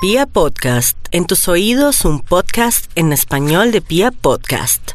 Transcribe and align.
Pia 0.00 0.26
Podcast, 0.26 0.96
en 1.10 1.26
tus 1.26 1.48
oídos 1.48 2.04
un 2.04 2.20
podcast 2.20 2.88
en 2.94 3.12
español 3.12 3.72
de 3.72 3.80
Pia 3.80 4.12
Podcast. 4.12 4.92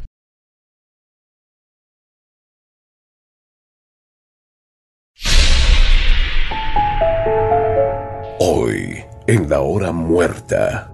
Hoy, 8.39 9.03
en 9.27 9.49
la 9.49 9.59
hora 9.59 9.91
muerta, 9.91 10.89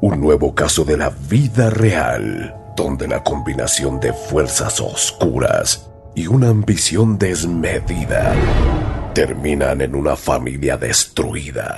un 0.00 0.18
nuevo 0.18 0.54
caso 0.54 0.86
de 0.86 0.96
la 0.96 1.10
vida 1.10 1.68
real, 1.68 2.56
donde 2.74 3.06
la 3.06 3.22
combinación 3.22 4.00
de 4.00 4.14
fuerzas 4.14 4.80
oscuras 4.80 5.90
y 6.14 6.28
una 6.28 6.48
ambición 6.48 7.18
desmedida 7.18 8.34
terminan 9.12 9.82
en 9.82 9.94
una 9.94 10.16
familia 10.16 10.78
destruida 10.78 11.76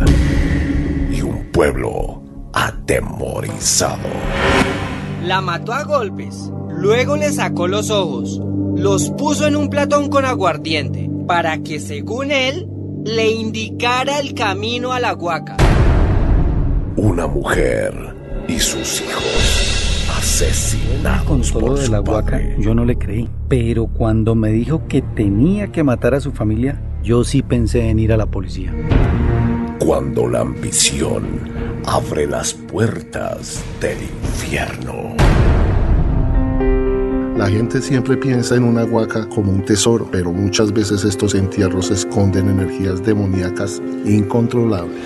un 1.32 1.50
pueblo 1.52 2.22
atemorizado. 2.52 4.08
La 5.24 5.40
mató 5.40 5.72
a 5.72 5.84
golpes, 5.84 6.50
luego 6.70 7.16
le 7.16 7.32
sacó 7.32 7.68
los 7.68 7.90
ojos, 7.90 8.40
los 8.76 9.10
puso 9.10 9.46
en 9.46 9.56
un 9.56 9.68
platón 9.68 10.08
con 10.08 10.24
aguardiente, 10.24 11.10
para 11.26 11.58
que 11.58 11.80
según 11.80 12.30
él 12.30 12.68
le 13.04 13.30
indicara 13.30 14.18
el 14.18 14.34
camino 14.34 14.92
a 14.92 15.00
la 15.00 15.14
huaca. 15.14 15.56
Una 16.96 17.26
mujer 17.26 17.94
y 18.48 18.58
sus 18.58 19.00
hijos 19.00 20.08
asesinados 20.18 21.26
Con 21.26 21.42
todo 21.42 21.52
por 21.52 21.62
lo 21.70 21.76
de 21.76 21.86
su 21.86 21.92
la 21.92 22.00
huaca, 22.00 22.40
yo 22.58 22.74
no 22.74 22.84
le 22.84 22.96
creí. 22.96 23.28
Pero 23.48 23.86
cuando 23.86 24.34
me 24.34 24.50
dijo 24.50 24.86
que 24.88 25.02
tenía 25.02 25.72
que 25.72 25.82
matar 25.82 26.14
a 26.14 26.20
su 26.20 26.32
familia, 26.32 26.80
yo 27.02 27.24
sí 27.24 27.42
pensé 27.42 27.88
en 27.88 27.98
ir 27.98 28.12
a 28.12 28.16
la 28.16 28.26
policía. 28.26 28.72
Cuando 29.84 30.28
la 30.28 30.42
ambición 30.42 31.24
abre 31.86 32.28
las 32.28 32.54
puertas 32.54 33.60
del 33.80 34.00
infierno. 34.00 35.16
La 37.36 37.48
gente 37.48 37.82
siempre 37.82 38.16
piensa 38.16 38.54
en 38.54 38.62
una 38.62 38.84
huaca 38.84 39.28
como 39.28 39.50
un 39.50 39.64
tesoro, 39.64 40.08
pero 40.12 40.30
muchas 40.30 40.72
veces 40.72 41.02
estos 41.02 41.34
entierros 41.34 41.90
esconden 41.90 42.48
energías 42.48 43.02
demoníacas 43.02 43.82
incontrolables. 44.04 45.02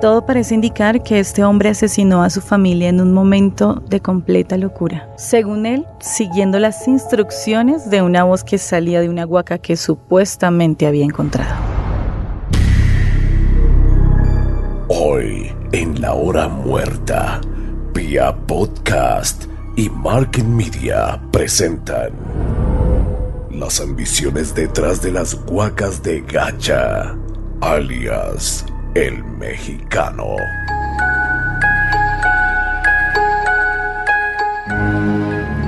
Todo 0.00 0.24
parece 0.24 0.54
indicar 0.54 1.02
que 1.02 1.18
este 1.18 1.44
hombre 1.44 1.68
asesinó 1.68 2.22
a 2.22 2.30
su 2.30 2.40
familia 2.40 2.88
en 2.88 3.02
un 3.02 3.12
momento 3.12 3.82
de 3.86 4.00
completa 4.00 4.56
locura. 4.56 5.10
Según 5.18 5.66
él, 5.66 5.84
siguiendo 6.00 6.58
las 6.58 6.88
instrucciones 6.88 7.90
de 7.90 8.00
una 8.00 8.24
voz 8.24 8.44
que 8.44 8.56
salía 8.56 9.02
de 9.02 9.10
una 9.10 9.26
huaca 9.26 9.58
que 9.58 9.76
supuestamente 9.76 10.86
había 10.86 11.04
encontrado. 11.04 11.77
Hoy, 14.90 15.52
en 15.72 16.00
la 16.00 16.14
hora 16.14 16.48
muerta, 16.48 17.42
Pia 17.92 18.34
Podcast 18.34 19.44
y 19.76 19.90
Market 19.90 20.46
Media 20.46 21.20
presentan 21.30 22.12
las 23.50 23.82
ambiciones 23.82 24.54
detrás 24.54 25.02
de 25.02 25.12
las 25.12 25.34
huacas 25.46 26.02
de 26.02 26.22
Gacha, 26.22 27.14
alias 27.60 28.64
el 28.94 29.22
mexicano. 29.24 30.36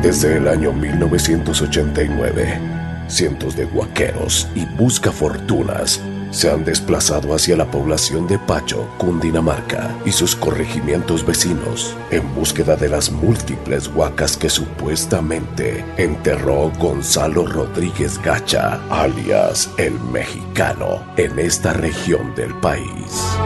Desde 0.00 0.38
el 0.38 0.48
año 0.48 0.72
1989, 0.72 2.58
cientos 3.06 3.54
de 3.54 3.66
huaqueros 3.66 4.48
y 4.54 4.64
busca 4.64 5.12
fortunas 5.12 6.00
se 6.30 6.50
han 6.50 6.64
desplazado 6.64 7.34
hacia 7.34 7.56
la 7.56 7.70
población 7.70 8.26
de 8.26 8.38
Pacho, 8.38 8.88
Cundinamarca 8.98 9.96
y 10.04 10.12
sus 10.12 10.36
corregimientos 10.36 11.26
vecinos 11.26 11.96
en 12.10 12.34
búsqueda 12.34 12.76
de 12.76 12.88
las 12.88 13.10
múltiples 13.10 13.88
huacas 13.88 14.36
que 14.36 14.48
supuestamente 14.48 15.84
enterró 15.96 16.70
Gonzalo 16.78 17.46
Rodríguez 17.46 18.20
Gacha, 18.22 18.80
alias 18.90 19.70
el 19.76 19.98
mexicano, 20.00 21.04
en 21.16 21.38
esta 21.38 21.72
región 21.72 22.34
del 22.34 22.54
país. 22.56 23.36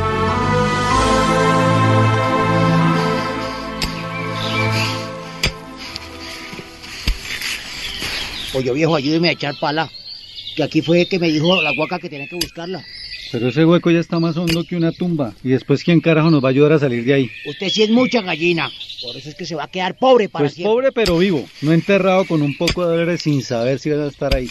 Oye, 8.55 8.73
viejo, 8.73 8.95
ayúdeme 8.95 9.31
a 9.31 9.33
echar 9.33 9.59
pala. 9.59 9.91
Que 10.57 10.63
aquí 10.63 10.83
fue 10.83 11.07
que 11.07 11.19
me 11.19 11.29
dijo 11.29 11.61
la 11.63 11.73
guaca 11.75 11.99
que 11.99 12.09
tenía 12.09 12.29
que 12.29 12.37
buscarla. 12.37 12.85
Pero 13.33 13.49
ese 13.49 13.65
hueco 13.65 13.91
ya 13.91 13.99
está 13.99 14.21
más 14.21 14.37
hondo 14.37 14.63
que 14.65 14.77
una 14.77 14.93
tumba. 14.93 15.35
Y 15.43 15.49
después, 15.49 15.83
¿quién 15.83 16.01
carajo 16.01 16.31
nos 16.31 16.43
va 16.45 16.49
a 16.49 16.51
ayudar 16.51 16.73
a 16.75 16.79
salir 16.79 17.05
de 17.05 17.15
ahí? 17.15 17.31
Usted 17.47 17.69
sí 17.69 17.83
es 17.83 17.91
mucha 17.91 18.23
gallina. 18.23 18.71
Por 19.03 19.17
eso 19.17 19.29
es 19.29 19.35
que 19.35 19.45
se 19.45 19.55
va 19.57 19.65
a 19.65 19.69
quedar 19.69 19.97
pobre 19.99 20.29
para 20.29 20.45
Pues 20.45 20.55
siempre. 20.55 20.73
pobre 20.73 20.93
pero 20.93 21.19
vivo, 21.19 21.45
no 21.63 21.73
enterrado 21.73 22.25
con 22.27 22.43
un 22.43 22.57
poco 22.57 22.87
de 22.87 22.97
dólares 22.97 23.23
sin 23.23 23.43
saber 23.43 23.79
si 23.81 23.91
va 23.91 24.05
a 24.05 24.09
estar 24.09 24.35
ahí. 24.37 24.49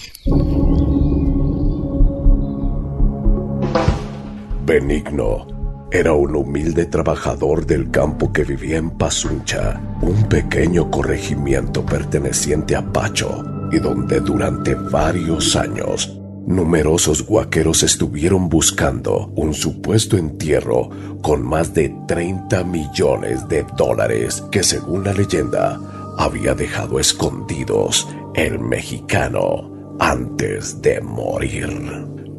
Benigno 4.66 5.48
era 5.92 6.14
un 6.14 6.36
humilde 6.36 6.86
trabajador 6.86 7.66
del 7.66 7.92
campo 7.92 8.34
que 8.34 8.44
vivía 8.44 8.78
en 8.78 8.90
Pasuncha, 8.92 9.80
un 10.02 10.28
pequeño 10.28 10.90
corregimiento 10.90 11.86
perteneciente 11.86 12.76
a 12.76 12.82
Pacho, 12.82 13.44
y 13.74 13.80
donde 13.80 14.20
durante 14.20 14.76
varios 14.76 15.56
años 15.56 16.20
numerosos 16.46 17.26
guaqueros 17.26 17.84
estuvieron 17.84 18.50
buscando 18.50 19.32
un 19.36 19.54
supuesto 19.54 20.18
entierro 20.18 20.90
con 21.22 21.42
más 21.42 21.74
de 21.74 21.96
30 22.08 22.64
millones 22.66 23.48
de 23.48 23.66
dólares 23.78 24.44
que 24.52 24.62
según 24.62 25.06
la 25.06 25.14
leyenda 25.14 25.80
había 26.18 26.54
dejado 26.54 27.00
escondidos 27.00 28.08
el 28.36 28.60
mexicano 28.60 29.96
antes 30.00 30.82
de 30.82 31.02
morir. 31.02 31.68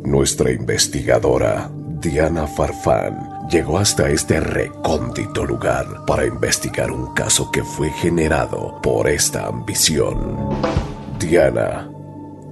Nuestra 0.05 0.53
investigadora, 0.53 1.71
Diana 2.01 2.47
Farfán, 2.47 3.49
llegó 3.51 3.79
hasta 3.79 4.11
este 4.11 4.39
recóndito 4.39 5.45
lugar 5.45 6.05
para 6.07 6.27
investigar 6.27 6.91
un 6.93 7.15
caso 7.15 7.51
que 7.51 7.65
fue 7.65 7.91
generado 7.91 8.81
por 8.83 9.09
esta 9.09 9.47
ambición. 9.47 10.94
Diana, 11.25 11.94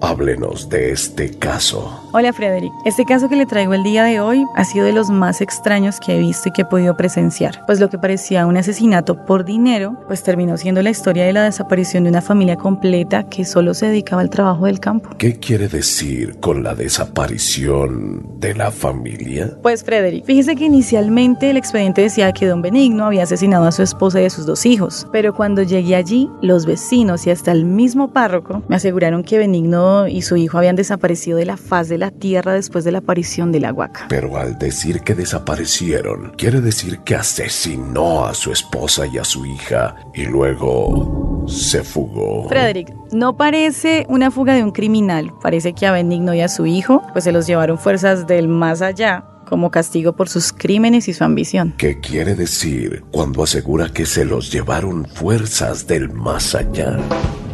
háblenos 0.02 0.68
de 0.68 0.90
este 0.90 1.30
caso. 1.30 2.00
Hola 2.12 2.32
Frederick, 2.32 2.72
este 2.84 3.04
caso 3.04 3.28
que 3.28 3.36
le 3.36 3.46
traigo 3.46 3.72
el 3.72 3.84
día 3.84 4.02
de 4.02 4.20
hoy 4.20 4.44
ha 4.56 4.64
sido 4.64 4.84
de 4.84 4.92
los 4.92 5.10
más 5.10 5.40
extraños 5.40 6.00
que 6.00 6.16
he 6.16 6.18
visto 6.18 6.48
y 6.48 6.52
que 6.52 6.62
he 6.62 6.64
podido 6.64 6.96
presenciar, 6.96 7.62
pues 7.66 7.78
lo 7.78 7.88
que 7.88 7.98
parecía 7.98 8.44
un 8.46 8.56
asesinato 8.56 9.24
por 9.24 9.44
dinero, 9.44 9.96
pues 10.08 10.24
terminó 10.24 10.56
siendo 10.56 10.82
la 10.82 10.90
historia 10.90 11.24
de 11.24 11.32
la 11.32 11.44
desaparición 11.44 12.02
de 12.02 12.10
una 12.10 12.20
familia 12.20 12.56
completa 12.56 13.28
que 13.28 13.44
solo 13.44 13.74
se 13.74 13.86
dedicaba 13.86 14.22
al 14.22 14.28
trabajo 14.28 14.66
del 14.66 14.80
campo. 14.80 15.10
¿Qué 15.18 15.38
quiere 15.38 15.68
decir 15.68 16.40
con 16.40 16.64
la 16.64 16.74
desaparición 16.74 18.40
de 18.40 18.54
la 18.56 18.72
familia? 18.72 19.56
Pues 19.62 19.84
Frederick, 19.84 20.24
fíjese 20.24 20.56
que 20.56 20.64
inicialmente 20.64 21.48
el 21.50 21.56
expediente 21.56 22.02
decía 22.02 22.32
que 22.32 22.46
don 22.46 22.60
Benigno 22.60 23.06
había 23.06 23.22
asesinado 23.22 23.66
a 23.66 23.72
su 23.72 23.82
esposa 23.82 24.20
y 24.20 24.24
a 24.24 24.30
sus 24.30 24.46
dos 24.46 24.66
hijos, 24.66 25.06
pero 25.12 25.32
cuando 25.32 25.62
llegué 25.62 25.94
allí, 25.94 26.28
los 26.42 26.66
vecinos 26.66 27.24
y 27.28 27.30
hasta 27.30 27.52
el 27.52 27.64
mismo 27.64 28.12
párroco 28.12 28.62
me 28.66 28.74
aseguraron 28.74 29.22
que 29.22 29.38
Benigno 29.38 29.91
y 30.08 30.22
su 30.22 30.36
hijo 30.36 30.58
habían 30.58 30.76
desaparecido 30.76 31.38
de 31.38 31.47
la 31.47 31.56
faz 31.56 31.88
de 31.88 31.98
la 31.98 32.10
tierra 32.10 32.53
después 32.53 32.84
de 32.84 32.92
la 32.92 32.98
aparición 32.98 33.53
de 33.53 33.60
la 33.60 33.72
huaca. 33.72 34.06
Pero 34.08 34.36
al 34.36 34.58
decir 34.58 35.00
que 35.00 35.14
desaparecieron, 35.14 36.32
quiere 36.36 36.60
decir 36.60 37.00
que 37.00 37.14
asesinó 37.14 38.25
a 38.26 38.34
su 38.34 38.52
esposa 38.52 39.06
y 39.06 39.19
a 39.19 39.25
su 39.25 39.44
hija 39.47 39.97
y 40.14 40.25
luego 40.25 41.44
se 41.48 41.82
fugó. 41.82 42.48
Frederick, 42.48 42.92
no 43.12 43.36
parece 43.36 44.06
una 44.08 44.31
fuga 44.31 44.54
de 44.54 44.64
un 44.64 44.72
criminal, 44.72 45.32
parece 45.42 45.72
que 45.72 45.86
a 45.86 45.92
Benigno 45.92 46.34
y 46.34 46.41
a 46.41 46.48
su 46.48 46.66
hijo 46.66 47.02
pues 47.12 47.25
se 47.25 47.32
los 47.32 47.47
llevaron 47.47 47.78
fuerzas 47.78 48.26
del 48.26 48.48
más 48.48 48.82
allá 48.82 49.25
como 49.52 49.70
castigo 49.70 50.14
por 50.14 50.31
sus 50.31 50.50
crímenes 50.50 51.08
y 51.08 51.12
su 51.12 51.25
ambición. 51.25 51.75
¿Qué 51.76 52.00
quiere 52.00 52.34
decir 52.34 53.05
cuando 53.11 53.43
asegura 53.43 53.90
que 53.90 54.06
se 54.06 54.25
los 54.25 54.50
llevaron 54.50 55.05
fuerzas 55.05 55.87
del 55.87 56.11
más 56.11 56.55
allá? 56.55 56.96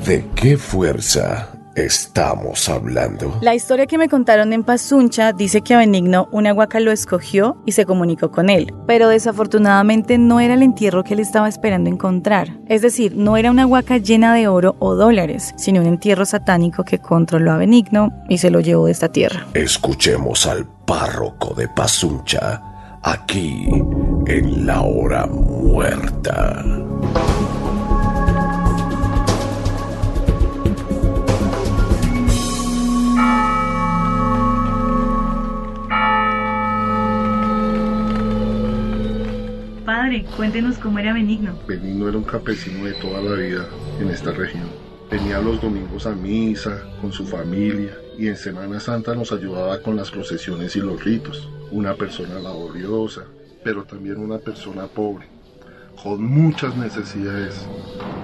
¿De 0.07 0.25
qué 0.37 0.57
fuerza 0.57 1.58
estamos 1.85 2.69
hablando? 2.69 3.39
La 3.41 3.55
historia 3.55 3.87
que 3.87 3.99
me 3.99 4.09
contaron 4.09 4.53
en 4.53 4.65
Pasuncha 4.65 5.33
dice 5.33 5.63
que 5.63 5.75
a 5.75 5.79
Benigno 5.79 6.29
una 6.33 6.53
huaca 6.53 6.81
lo 6.81 6.91
escogió 6.91 7.63
y 7.67 7.73
se 7.73 7.85
comunicó 7.85 8.31
con 8.31 8.51
él, 8.51 8.73
pero 8.87 9.09
desafortunadamente 9.09 10.19
no 10.19 10.41
era 10.41 10.55
el 10.55 10.63
entierro 10.63 11.05
que 11.05 11.15
él 11.15 11.21
estaba 11.21 11.49
esperando 11.49 11.91
encontrar. 11.91 12.59
Es 12.69 12.83
decir, 12.83 13.15
no 13.17 13.37
era 13.37 13.51
una 13.51 13.67
huaca 13.67 13.99
llena 13.99 14.35
de 14.35 14.49
oro 14.49 14.77
o 14.79 14.95
dólares, 14.95 15.55
sino 15.57 15.81
un 15.81 15.87
entierro 15.87 16.25
satánico 16.25 16.85
que 16.85 16.99
controló 16.99 17.53
a 17.53 17.57
Benigno 17.57 18.13
y 18.29 18.39
se 18.39 18.51
lo 18.51 18.61
llevó 18.61 18.87
de 18.87 18.93
esta 18.93 19.09
tierra. 19.09 19.47
Escuchemos 19.55 20.47
al 20.47 20.67
párroco 20.67 21.55
de 21.55 21.69
Pasuncha 21.69 22.63
aquí 23.03 23.69
en 24.27 24.67
la 24.67 24.83
hora 24.83 25.27
muerta. 25.27 26.65
Cuéntenos 40.49 40.79
cómo 40.79 40.99
era 40.99 41.13
Benigno. 41.13 41.59
Benigno 41.69 42.09
era 42.09 42.17
un 42.17 42.25
campesino 42.25 42.87
de 42.87 42.95
toda 42.95 43.21
la 43.21 43.33
vida 43.33 43.69
en 44.01 44.09
esta 44.09 44.33
región. 44.33 44.67
Venía 45.11 45.43
los 45.43 45.61
domingos 45.61 46.07
a 46.07 46.15
misa 46.15 46.85
con 47.03 47.13
su 47.13 47.27
familia 47.27 47.95
y 48.17 48.29
en 48.29 48.37
Semana 48.39 48.81
Santa 48.81 49.15
nos 49.15 49.31
ayudaba 49.31 49.83
con 49.83 49.95
las 49.95 50.11
procesiones 50.11 50.75
y 50.75 50.81
los 50.81 51.05
ritos. 51.05 51.51
Una 51.71 51.95
persona 51.97 52.41
laboriosa, 52.41 53.25
pero 53.63 53.85
también 53.85 54.17
una 54.17 54.39
persona 54.39 54.87
pobre, 54.87 55.27
con 56.03 56.25
muchas 56.25 56.75
necesidades. 56.79 57.69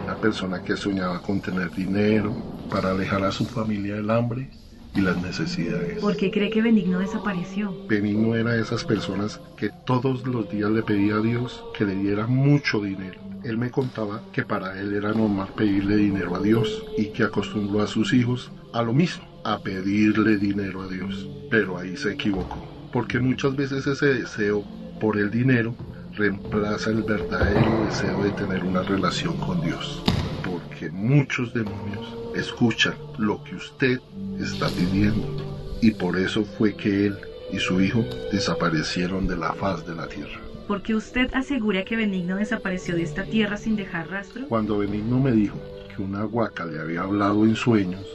Una 0.05 0.17
persona 0.17 0.63
que 0.63 0.79
soñaba 0.79 1.21
con 1.21 1.43
tener 1.43 1.71
dinero 1.73 2.35
para 2.71 2.93
alejar 2.93 3.23
a 3.25 3.33
su 3.33 3.45
familia 3.45 3.97
del 3.97 4.09
hambre 4.09 4.49
y 4.95 5.01
las 5.01 5.21
necesidades. 5.23 6.01
¿Por 6.01 6.17
qué 6.17 6.31
cree 6.31 6.51
que 6.51 6.63
Benigno 6.63 7.01
desapareció? 7.01 7.75
Benigno 7.89 8.35
era 8.35 8.53
de 8.53 8.63
esas 8.63 8.85
personas 8.85 9.41
que 9.57 9.71
todos 9.85 10.27
los 10.27 10.49
días 10.51 10.71
le 10.71 10.83
pedía 10.83 11.17
a 11.17 11.21
Dios 11.21 11.65
que 11.77 11.85
le 11.85 11.95
diera 11.97 12.27
mucho 12.27 12.81
dinero. 12.81 13.21
Él 13.43 13.59
me 13.59 13.71
contaba 13.71 14.23
que 14.33 14.43
para 14.43 14.81
él 14.81 14.95
era 14.95 15.13
normal 15.13 15.49
pedirle 15.55 15.97
dinero 15.97 16.35
a 16.35 16.41
Dios 16.41 16.85
y 16.97 17.07
que 17.07 17.25
acostumbró 17.25 17.83
a 17.83 17.87
sus 17.87 18.13
hijos 18.15 18.51
a 18.73 18.83
lo 18.83 18.95
mismo, 18.95 19.25
a 19.45 19.59
pedirle 19.59 20.39
dinero 20.39 20.83
a 20.83 20.89
Dios. 20.89 21.29
Pero 21.51 21.77
ahí 21.77 21.97
se 21.97 22.13
equivocó, 22.13 22.67
porque 22.93 23.19
muchas 23.19 23.55
veces 23.55 23.87
ese 23.87 24.07
deseo 24.07 24.65
por 25.01 25.19
el 25.19 25.31
dinero 25.31 25.75
reemplaza 26.15 26.91
el 26.91 27.03
verdadero 27.03 27.85
deseo 27.85 28.23
de 28.23 28.31
tener 28.31 28.65
una 28.65 28.83
relación 28.83 29.37
con 29.39 29.61
Dios. 29.61 30.03
Porque 30.43 30.91
muchos 30.91 31.53
demonios 31.53 32.24
escuchan 32.35 32.95
lo 33.19 33.43
que 33.45 33.57
usted 33.57 34.01
está 34.41 34.69
pidiendo. 34.69 35.79
Y 35.81 35.93
por 35.93 36.19
eso 36.19 36.45
fue 36.45 36.75
que 36.75 37.07
él 37.07 37.19
y 37.53 37.59
su 37.59 37.81
hijo 37.81 38.05
desaparecieron 38.33 39.27
de 39.27 39.37
la 39.37 39.53
faz 39.53 39.87
de 39.87 39.95
la 39.95 40.09
tierra. 40.09 40.41
¿Por 40.67 40.83
qué 40.83 40.95
usted 40.95 41.31
asegura 41.35 41.85
que 41.85 41.97
Benigno 41.97 42.37
desapareció 42.37 42.97
de 42.97 43.03
esta 43.03 43.25
tierra 43.25 43.57
sin 43.57 43.77
dejar 43.77 44.09
rastro? 44.09 44.49
Cuando 44.49 44.79
Benigno 44.79 45.21
me 45.21 45.33
dijo 45.33 45.59
que 45.95 46.03
una 46.03 46.25
huaca 46.25 46.65
le 46.65 46.81
había 46.81 47.03
hablado 47.03 47.45
en 47.45 47.55
sueños, 47.55 48.07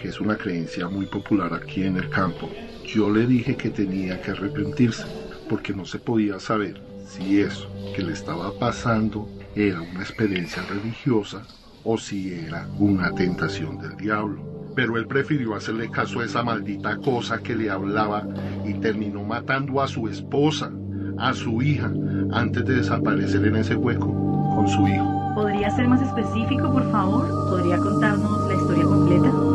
que 0.00 0.08
es 0.08 0.20
una 0.20 0.36
creencia 0.36 0.88
muy 0.88 1.06
popular 1.06 1.52
aquí 1.52 1.82
en 1.82 1.98
el 1.98 2.08
campo, 2.08 2.50
yo 2.86 3.10
le 3.10 3.26
dije 3.26 3.56
que 3.56 3.68
tenía 3.68 4.22
que 4.22 4.30
arrepentirse, 4.30 5.04
porque 5.50 5.74
no 5.74 5.84
se 5.84 5.98
podía 5.98 6.40
saber 6.40 6.80
si 7.06 7.40
eso 7.40 7.70
que 7.94 8.02
le 8.02 8.12
estaba 8.12 8.58
pasando 8.58 9.28
era 9.54 9.80
una 9.80 10.00
experiencia 10.00 10.62
religiosa 10.62 11.42
o 11.84 11.98
si 11.98 12.34
era 12.34 12.66
una 12.78 13.10
tentación 13.12 13.78
del 13.78 13.96
diablo. 13.96 14.42
Pero 14.74 14.96
él 14.96 15.06
prefirió 15.06 15.54
hacerle 15.54 15.90
caso 15.90 16.20
a 16.20 16.24
esa 16.24 16.42
maldita 16.42 16.96
cosa 16.98 17.38
que 17.38 17.56
le 17.56 17.70
hablaba 17.70 18.24
y 18.64 18.74
terminó 18.74 19.24
matando 19.24 19.80
a 19.80 19.88
su 19.88 20.08
esposa, 20.08 20.70
a 21.18 21.34
su 21.34 21.60
hija, 21.62 21.92
antes 22.32 22.64
de 22.64 22.76
desaparecer 22.76 23.44
en 23.44 23.56
ese 23.56 23.74
hueco 23.74 24.06
con 24.54 24.68
su 24.68 24.86
hijo. 24.86 25.32
¿Podría 25.34 25.70
ser 25.70 25.88
más 25.88 26.02
específico, 26.02 26.72
por 26.72 26.90
favor? 26.90 27.28
¿Podría 27.50 27.78
contarnos 27.78 28.48
la 28.48 28.54
historia 28.54 28.84
completa? 28.84 29.47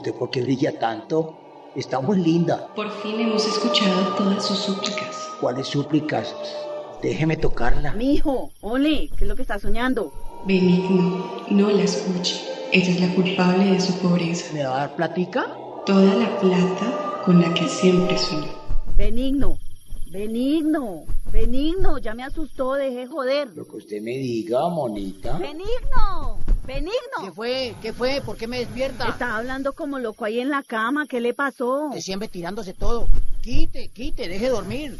¿Usted 0.00 0.14
por 0.14 0.30
qué 0.30 0.40
brilla 0.40 0.78
tanto? 0.78 1.36
Está 1.76 2.00
muy 2.00 2.16
linda. 2.22 2.68
Por 2.74 2.90
fin 3.02 3.20
hemos 3.20 3.46
escuchado 3.46 4.14
todas 4.14 4.46
sus 4.46 4.56
súplicas. 4.56 5.28
¿Cuáles 5.42 5.66
súplicas? 5.66 6.34
Déjeme 7.02 7.36
tocarla. 7.36 7.92
Mijo, 7.92 8.50
ole, 8.62 9.10
¿qué 9.14 9.24
es 9.24 9.28
lo 9.28 9.36
que 9.36 9.42
está 9.42 9.58
soñando? 9.58 10.10
Benigno, 10.46 11.44
no 11.50 11.70
la 11.70 11.82
escuche. 11.82 12.40
Ella 12.72 12.92
es 12.92 13.00
la 13.02 13.14
culpable 13.14 13.72
de 13.72 13.78
su 13.78 13.92
pobreza. 13.98 14.54
¿Me 14.54 14.64
va 14.64 14.74
a 14.74 14.78
dar 14.78 14.96
platica? 14.96 15.54
Toda 15.84 16.14
la 16.14 16.40
plata 16.40 17.20
con 17.26 17.42
la 17.42 17.52
que 17.52 17.68
siempre 17.68 18.16
soñó. 18.16 18.54
Benigno, 18.96 19.58
benigno, 20.10 21.04
benigno, 21.30 21.98
ya 21.98 22.14
me 22.14 22.24
asustó, 22.24 22.72
dejé 22.72 23.06
joder. 23.06 23.50
Lo 23.54 23.66
que 23.66 23.76
usted 23.76 24.00
me 24.00 24.12
diga, 24.12 24.66
monita. 24.70 25.36
Benigno, 25.36 26.38
benigno. 26.74 27.24
¿Qué 27.24 27.32
fue? 27.32 27.74
¿Qué 27.82 27.92
fue? 27.92 28.20
¿Por 28.24 28.36
qué 28.36 28.46
me 28.46 28.58
despierta? 28.58 29.08
Estaba 29.08 29.38
hablando 29.38 29.72
como 29.72 29.98
loco 29.98 30.24
ahí 30.24 30.40
en 30.40 30.50
la 30.50 30.62
cama, 30.62 31.06
¿qué 31.06 31.20
le 31.20 31.34
pasó? 31.34 31.90
De 31.92 32.00
siempre 32.00 32.28
tirándose 32.28 32.74
todo. 32.74 33.08
Quite, 33.42 33.88
quite, 33.88 34.28
deje 34.28 34.48
dormir. 34.48 34.96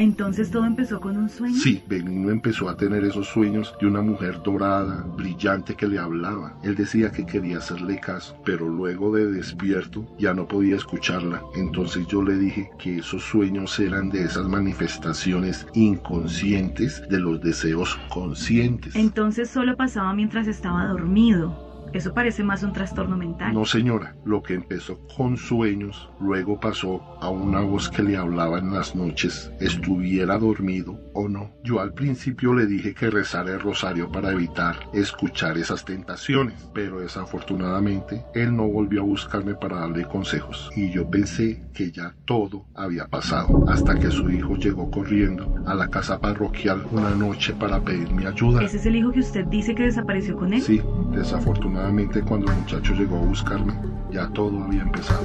Entonces 0.00 0.50
todo 0.50 0.64
empezó 0.64 0.98
con 0.98 1.18
un 1.18 1.28
sueño. 1.28 1.56
Sí, 1.56 1.82
Benigno 1.86 2.30
empezó 2.30 2.70
a 2.70 2.76
tener 2.76 3.04
esos 3.04 3.26
sueños 3.26 3.74
de 3.78 3.86
una 3.86 4.00
mujer 4.00 4.42
dorada, 4.42 5.04
brillante 5.14 5.74
que 5.74 5.86
le 5.86 5.98
hablaba. 5.98 6.54
Él 6.62 6.74
decía 6.74 7.12
que 7.12 7.26
quería 7.26 7.58
hacerle 7.58 8.00
caso, 8.00 8.34
pero 8.42 8.66
luego 8.66 9.14
de 9.14 9.30
despierto 9.30 10.06
ya 10.18 10.32
no 10.32 10.48
podía 10.48 10.76
escucharla. 10.76 11.42
Entonces 11.54 12.06
yo 12.06 12.22
le 12.22 12.38
dije 12.38 12.70
que 12.78 13.00
esos 13.00 13.22
sueños 13.22 13.78
eran 13.78 14.08
de 14.08 14.24
esas 14.24 14.48
manifestaciones 14.48 15.66
inconscientes 15.74 17.06
de 17.10 17.20
los 17.20 17.42
deseos 17.42 17.98
conscientes. 18.08 18.96
Entonces 18.96 19.50
solo 19.50 19.76
pasaba 19.76 20.14
mientras 20.14 20.46
estaba 20.46 20.86
dormido. 20.86 21.69
Eso 21.92 22.14
parece 22.14 22.44
más 22.44 22.62
un 22.62 22.72
trastorno 22.72 23.16
mental. 23.16 23.52
No, 23.52 23.64
señora, 23.64 24.14
lo 24.24 24.42
que 24.42 24.54
empezó 24.54 25.00
con 25.16 25.36
sueños, 25.36 26.08
luego 26.20 26.60
pasó 26.60 27.02
a 27.20 27.28
una 27.28 27.60
voz 27.60 27.88
que 27.88 28.04
le 28.04 28.16
hablaba 28.16 28.58
en 28.58 28.72
las 28.72 28.94
noches, 28.94 29.50
estuviera 29.60 30.38
dormido 30.38 31.00
o 31.14 31.28
no. 31.28 31.50
Yo 31.64 31.80
al 31.80 31.92
principio 31.92 32.54
le 32.54 32.66
dije 32.66 32.94
que 32.94 33.10
rezara 33.10 33.54
el 33.54 33.60
rosario 33.60 34.10
para 34.12 34.30
evitar 34.30 34.76
escuchar 34.92 35.58
esas 35.58 35.84
tentaciones, 35.84 36.70
pero 36.72 37.00
desafortunadamente 37.00 38.24
él 38.34 38.56
no 38.56 38.68
volvió 38.68 39.00
a 39.02 39.04
buscarme 39.04 39.54
para 39.54 39.80
darle 39.80 40.04
consejos 40.04 40.70
y 40.76 40.92
yo 40.92 41.10
pensé 41.10 41.60
que 41.74 41.90
ya 41.90 42.14
todo 42.24 42.66
había 42.74 43.08
pasado 43.08 43.64
hasta 43.68 43.98
que 43.98 44.10
su 44.10 44.30
hijo 44.30 44.54
llegó 44.56 44.90
corriendo 44.90 45.52
a 45.66 45.74
la 45.74 45.88
casa 45.88 46.20
parroquial 46.20 46.86
una 46.92 47.10
noche 47.10 47.52
para 47.54 47.80
pedirme 47.80 48.26
ayuda. 48.26 48.62
¿Ese 48.62 48.76
es 48.76 48.86
el 48.86 48.96
hijo 48.96 49.10
que 49.10 49.20
usted 49.20 49.44
dice 49.46 49.74
que 49.74 49.84
desapareció 49.84 50.36
con 50.36 50.52
él? 50.52 50.62
Sí, 50.62 50.80
desafortunadamente 51.12 51.79
cuando 52.26 52.50
el 52.52 52.58
muchacho 52.58 52.94
llegó 52.94 53.16
a 53.16 53.20
buscarme, 53.20 53.74
ya 54.10 54.28
todo 54.28 54.62
había 54.62 54.82
empezado. 54.82 55.20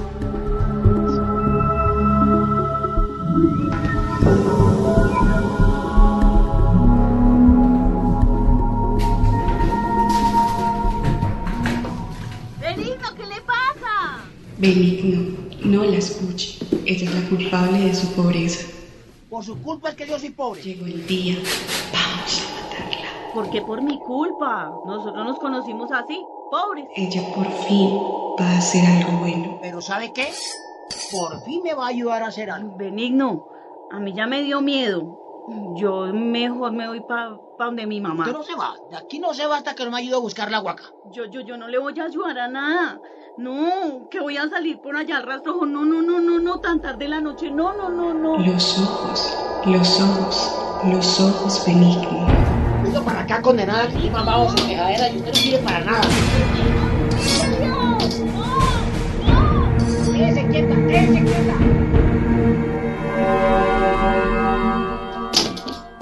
Benigno, 12.60 13.08
¿qué 13.16 13.26
le 13.28 13.42
pasa? 13.42 14.26
Benigno, 14.58 15.38
no 15.64 15.84
la 15.84 15.98
escuche. 15.98 16.60
Ella 16.86 17.10
es 17.10 17.16
la 17.16 17.30
culpable 17.30 17.80
de 17.80 17.96
su 17.96 18.12
pobreza. 18.14 18.68
Por 19.30 19.44
su 19.44 19.62
culpa 19.62 19.90
es 19.90 19.96
que 19.96 20.08
yo 20.08 20.18
soy 20.18 20.32
pobre. 20.32 20.62
Llegó 20.62 20.86
el 20.86 21.06
día. 21.06 21.36
Vamos 21.94 22.42
a 22.42 22.64
matarla. 22.64 23.34
¿Por 23.34 23.50
qué 23.50 23.62
por 23.62 23.82
mi 23.82 24.00
culpa? 24.00 24.72
Nosotros 24.86 25.26
nos 25.26 25.40
conocimos 25.40 25.92
así, 25.92 26.24
pobres. 26.50 26.86
Ella 26.96 27.22
por 27.34 27.50
fin 27.52 28.00
va 28.40 28.46
a 28.46 28.58
hacer 28.58 28.86
algo 28.86 29.20
bueno. 29.20 29.60
Pero 29.62 29.82
¿sabe 29.82 30.14
qué? 30.14 30.28
Por 31.12 31.42
fin 31.44 31.62
me 31.64 31.74
va 31.74 31.86
a 31.86 31.90
ayudar 31.90 32.24
a 32.24 32.28
hacer 32.28 32.50
algo. 32.50 32.76
Benigno, 32.78 33.48
a 33.92 34.00
mí 34.00 34.14
ya 34.14 34.28
me 34.28 34.42
dio 34.44 34.62
miedo. 34.62 35.22
Yo 35.76 36.08
mejor 36.12 36.72
me 36.72 36.88
voy 36.88 37.02
para 37.02 37.38
pa 37.58 37.66
donde 37.66 37.86
mi 37.86 38.02
mamá. 38.02 38.24
Usted 38.24 38.38
no 38.38 38.44
se 38.44 38.56
va. 38.56 38.76
De 38.90 38.98
aquí 38.98 39.20
no 39.20 39.34
se 39.34 39.46
va 39.46 39.58
hasta 39.58 39.76
que 39.76 39.86
no 39.86 39.92
me 39.92 39.98
ayude 39.98 40.16
a 40.16 40.20
buscar 40.20 40.50
la 40.50 40.60
huaca. 40.60 40.84
Yo, 41.12 41.26
yo, 41.26 41.42
yo 41.42 41.56
no 41.58 41.68
le 41.68 41.78
voy 41.78 42.00
a 42.00 42.06
ayudar 42.06 42.38
a 42.40 42.48
nada. 42.48 43.00
No, 43.38 44.08
que 44.10 44.20
voy 44.22 44.38
a 44.38 44.50
salir 44.50 44.80
por 44.80 44.96
allá 44.96 45.18
al 45.18 45.24
rastrojo. 45.24 45.66
No, 45.66 45.84
no, 45.84 46.02
no, 46.02 46.20
no, 46.20 46.40
no, 46.40 46.60
tan 46.62 46.82
tarde 46.82 47.06
en 47.06 47.12
la 47.12 47.22
noche. 47.22 47.52
No, 47.52 47.74
no, 47.74 47.90
no, 47.90 48.14
no. 48.14 48.38
Los 48.38 48.80
ojos, 48.80 49.38
los 49.66 50.02
ojos, 50.02 50.58
los 50.86 51.20
ojos 51.20 51.64
benignos. 51.66 52.35
Venga 52.96 53.08
para 53.08 53.22
acá, 53.24 53.42
condenada, 53.42 53.90
que 53.90 54.10
mamá 54.10 54.38
o 54.38 54.50
su 54.50 54.56
quejadera 54.68 55.10
y 55.10 55.18
usted 55.18 55.28
no 55.28 55.36
sirve 55.36 55.58
para 55.58 55.80
nada. 55.82 56.02
Quédese 60.14 60.48
quieta, 60.48 60.76
quédese 60.76 61.24
quieta. 61.26 61.56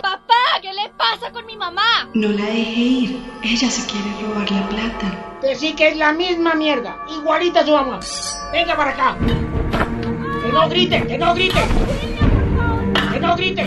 Papá, 0.04 0.44
¿qué 0.62 0.72
le 0.72 0.90
pasa 0.96 1.32
con 1.32 1.48
mi 1.48 1.58
mamá? 1.58 1.82
No 2.14 2.28
la 2.28 2.46
deje 2.46 2.82
ir. 2.82 3.24
Ella 3.42 3.72
se 3.72 3.88
quiere 3.88 4.12
robar 4.22 4.52
la 4.52 4.70
plata. 4.70 5.40
Que 5.42 5.56
sí 5.56 5.74
que 5.74 5.88
es 5.88 5.98
la 5.98 6.14
misma 6.14 6.54
mierda. 6.54 6.96
Igualita 7.10 7.62
a 7.62 7.66
su 7.66 7.72
mamá. 7.72 8.00
Venga 8.52 8.78
para 8.78 8.92
acá. 8.92 9.18
Que 10.44 10.52
no 10.52 10.70
grite, 10.70 11.08
que 11.08 11.18
no 11.18 11.34
grite. 11.34 11.60
Que 13.12 13.20
no 13.20 13.36
grite. 13.36 13.66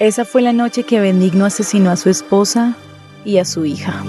Esa 0.00 0.24
fue 0.24 0.40
la 0.40 0.54
noche 0.54 0.84
que 0.84 0.98
Benigno 0.98 1.44
asesinó 1.44 1.90
a 1.90 1.96
su 1.96 2.08
esposa 2.08 2.74
y 3.22 3.36
a 3.36 3.44
su 3.44 3.66
hija. 3.66 4.02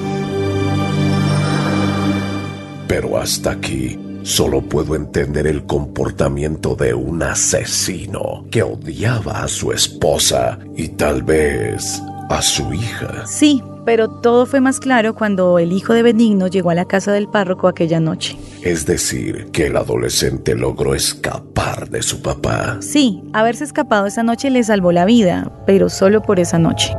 Pero 2.88 3.17
hasta 3.17 3.51
aquí 3.51 4.00
solo 4.24 4.62
puedo 4.62 4.95
entender 4.95 5.48
el 5.48 5.65
comportamiento 5.65 6.77
de 6.77 6.93
un 6.93 7.21
asesino 7.21 8.45
que 8.50 8.63
odiaba 8.63 9.43
a 9.43 9.50
su 9.50 9.74
esposa 9.74 10.57
y 10.77 10.88
tal 10.88 11.24
vez 11.24 12.01
a 12.29 12.41
su 12.41 12.74
hija. 12.74 13.27
Sí, 13.27 13.62
pero 13.85 14.09
todo 14.09 14.45
fue 14.45 14.61
más 14.61 14.79
claro 14.79 15.15
cuando 15.15 15.59
el 15.59 15.71
hijo 15.71 15.93
de 15.93 16.03
Benigno 16.03 16.47
llegó 16.47 16.69
a 16.69 16.75
la 16.75 16.85
casa 16.85 17.11
del 17.11 17.27
párroco 17.27 17.67
aquella 17.67 18.00
noche. 18.00 18.38
Es 18.63 18.85
decir, 18.85 19.50
que 19.51 19.67
el 19.67 19.77
adolescente 19.77 20.55
logró 20.55 20.93
escapar 20.93 21.89
de 21.89 22.01
su 22.03 22.21
papá. 22.21 22.77
Sí, 22.81 23.23
haberse 23.33 23.63
escapado 23.63 24.05
esa 24.05 24.23
noche 24.23 24.50
le 24.50 24.63
salvó 24.63 24.91
la 24.91 25.05
vida, 25.05 25.51
pero 25.65 25.89
solo 25.89 26.21
por 26.21 26.39
esa 26.39 26.59
noche. 26.59 26.93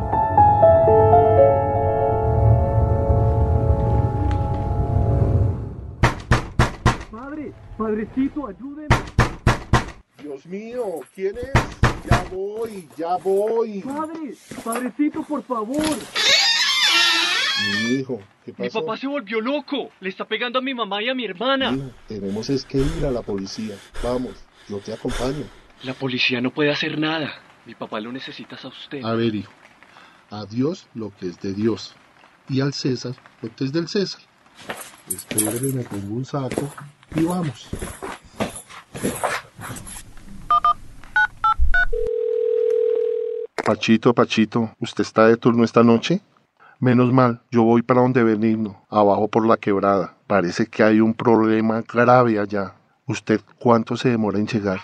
Padre, 7.10 7.52
padrecito, 7.78 8.48
ayúdenme. 8.48 8.96
Dios 10.22 10.46
mío, 10.46 10.84
¿quién 11.14 11.36
es? 11.36 11.82
Ya 12.08 12.24
voy, 12.32 12.88
ya 12.96 13.16
voy. 13.16 13.80
Padre, 13.80 14.34
padrecito, 14.64 15.22
por 15.22 15.42
favor. 15.42 15.82
Mi 17.60 17.94
hijo, 17.94 18.20
¿qué 18.44 18.52
pasó? 18.52 18.62
Mi 18.62 18.70
papá 18.70 18.96
se 18.96 19.06
volvió 19.06 19.40
loco. 19.40 19.90
Le 20.00 20.08
está 20.08 20.24
pegando 20.24 20.58
a 20.58 20.62
mi 20.62 20.74
mamá 20.74 21.02
y 21.02 21.08
a 21.08 21.14
mi 21.14 21.24
hermana. 21.24 21.72
Hijo, 21.72 21.90
tenemos 22.08 22.50
es 22.50 22.64
que 22.64 22.78
ir 22.78 23.04
a 23.06 23.10
la 23.10 23.22
policía. 23.22 23.76
Vamos, 24.02 24.32
yo 24.68 24.78
te 24.78 24.92
acompaño. 24.92 25.44
La 25.84 25.94
policía 25.94 26.40
no 26.40 26.50
puede 26.50 26.70
hacer 26.70 26.98
nada. 26.98 27.32
Mi 27.66 27.74
papá 27.74 28.00
lo 28.00 28.10
necesitas 28.12 28.64
a 28.64 28.68
usted. 28.68 29.04
A 29.04 29.14
ver, 29.14 29.34
hijo. 29.34 29.52
A 30.30 30.46
Dios 30.46 30.88
lo 30.94 31.14
que 31.16 31.28
es 31.28 31.40
de 31.40 31.52
Dios. 31.52 31.94
Y 32.48 32.60
al 32.60 32.72
César 32.72 33.14
lo 33.40 33.54
que 33.54 33.64
es 33.64 33.72
del 33.72 33.88
César. 33.88 34.22
Espéreme, 35.08 35.72
me 35.72 35.82
pongo 35.84 36.14
un 36.14 36.24
saco 36.24 36.72
y 37.14 37.24
vamos. 37.24 37.68
Pachito, 43.64 44.12
Pachito, 44.12 44.74
¿usted 44.80 45.02
está 45.02 45.26
de 45.28 45.36
turno 45.36 45.64
esta 45.64 45.82
noche? 45.82 46.20
Menos 46.82 47.12
mal, 47.12 47.40
yo 47.52 47.62
voy 47.62 47.82
para 47.82 48.00
donde 48.00 48.24
Benigno, 48.24 48.84
abajo 48.90 49.28
por 49.28 49.46
la 49.46 49.56
quebrada. 49.56 50.16
Parece 50.26 50.66
que 50.66 50.82
hay 50.82 51.00
un 51.00 51.14
problema 51.14 51.80
grave 51.82 52.40
allá. 52.40 52.72
¿Usted 53.06 53.40
cuánto 53.60 53.96
se 53.96 54.08
demora 54.08 54.40
en 54.40 54.48
llegar? 54.48 54.80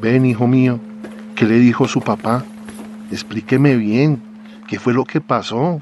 Ven, 0.00 0.26
hijo 0.26 0.48
mío, 0.48 0.80
¿qué 1.36 1.44
le 1.44 1.60
dijo 1.60 1.86
su 1.86 2.00
papá? 2.00 2.42
Explíqueme 3.12 3.76
bien, 3.76 4.20
¿qué 4.66 4.80
fue 4.80 4.92
lo 4.92 5.04
que 5.04 5.20
pasó? 5.20 5.80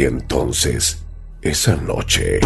Y 0.00 0.04
entonces, 0.04 0.96
esa 1.42 1.76
noche, 1.76 2.40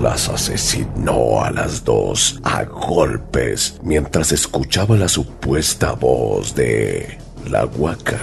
las 0.00 0.28
asesinó 0.28 1.42
a 1.42 1.50
las 1.50 1.82
dos 1.82 2.38
a 2.44 2.62
golpes 2.62 3.80
mientras 3.82 4.30
escuchaba 4.30 4.96
la 4.96 5.08
supuesta 5.08 5.94
voz 5.94 6.54
de 6.54 7.18
la 7.50 7.66
huaca. 7.66 8.20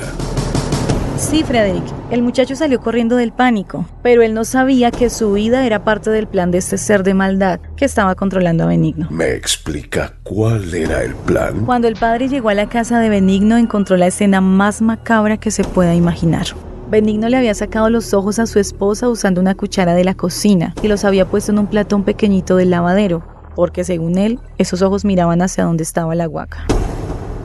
Sí, 1.18 1.44
Frederick, 1.44 1.84
el 2.12 2.22
muchacho 2.22 2.56
salió 2.56 2.80
corriendo 2.80 3.18
del 3.18 3.34
pánico, 3.34 3.86
pero 4.02 4.22
él 4.22 4.34
no 4.34 4.46
sabía 4.46 4.90
que 4.90 5.10
su 5.10 5.34
vida 5.34 5.66
era 5.66 5.84
parte 5.84 6.10
del 6.10 6.26
plan 6.26 6.52
de 6.52 6.60
este 6.60 6.78
ser 6.78 7.04
de 7.04 7.14
maldad 7.14 7.60
que 7.76 7.84
estaba 7.84 8.16
controlando 8.16 8.64
a 8.64 8.68
Benigno. 8.68 9.10
¿Me 9.12 9.34
explica 9.34 10.14
cuál 10.24 10.74
era 10.74 11.04
el 11.04 11.14
plan? 11.14 11.66
Cuando 11.66 11.90
el 11.90 11.98
padre 11.98 12.30
llegó 12.30 12.48
a 12.48 12.54
la 12.54 12.70
casa 12.70 13.02
de 13.02 13.10
Benigno 13.10 13.58
encontró 13.58 13.98
la 13.98 14.08
escena 14.08 14.40
más 14.40 14.82
macabra 14.82 15.36
que 15.36 15.52
se 15.52 15.66
pueda 15.66 15.94
imaginar. 15.94 16.48
Benigno 16.88 17.30
le 17.30 17.38
había 17.38 17.56
sacado 17.56 17.90
los 17.90 18.14
ojos 18.14 18.38
a 18.38 18.46
su 18.46 18.60
esposa 18.60 19.10
usando 19.10 19.42
una 19.42 19.56
cuchara 19.56 19.96
de 19.96 20.04
la 20.04 20.14
cocina 20.14 20.76
y 20.84 20.88
los 20.88 21.04
había 21.04 21.28
puesto 21.28 21.52
en 21.52 21.60
un 21.60 21.68
platón 21.68 22.04
pequeñito 22.04 22.56
del 22.58 22.70
lavadero, 22.70 23.24
porque 23.56 23.84
según 23.84 24.20
él, 24.20 24.40
esos 24.60 24.84
ojos 24.84 25.04
miraban 25.04 25.42
hacia 25.42 25.64
donde 25.64 25.84
estaba 25.84 26.14
la 26.14 26.30
huaca. 26.30 26.66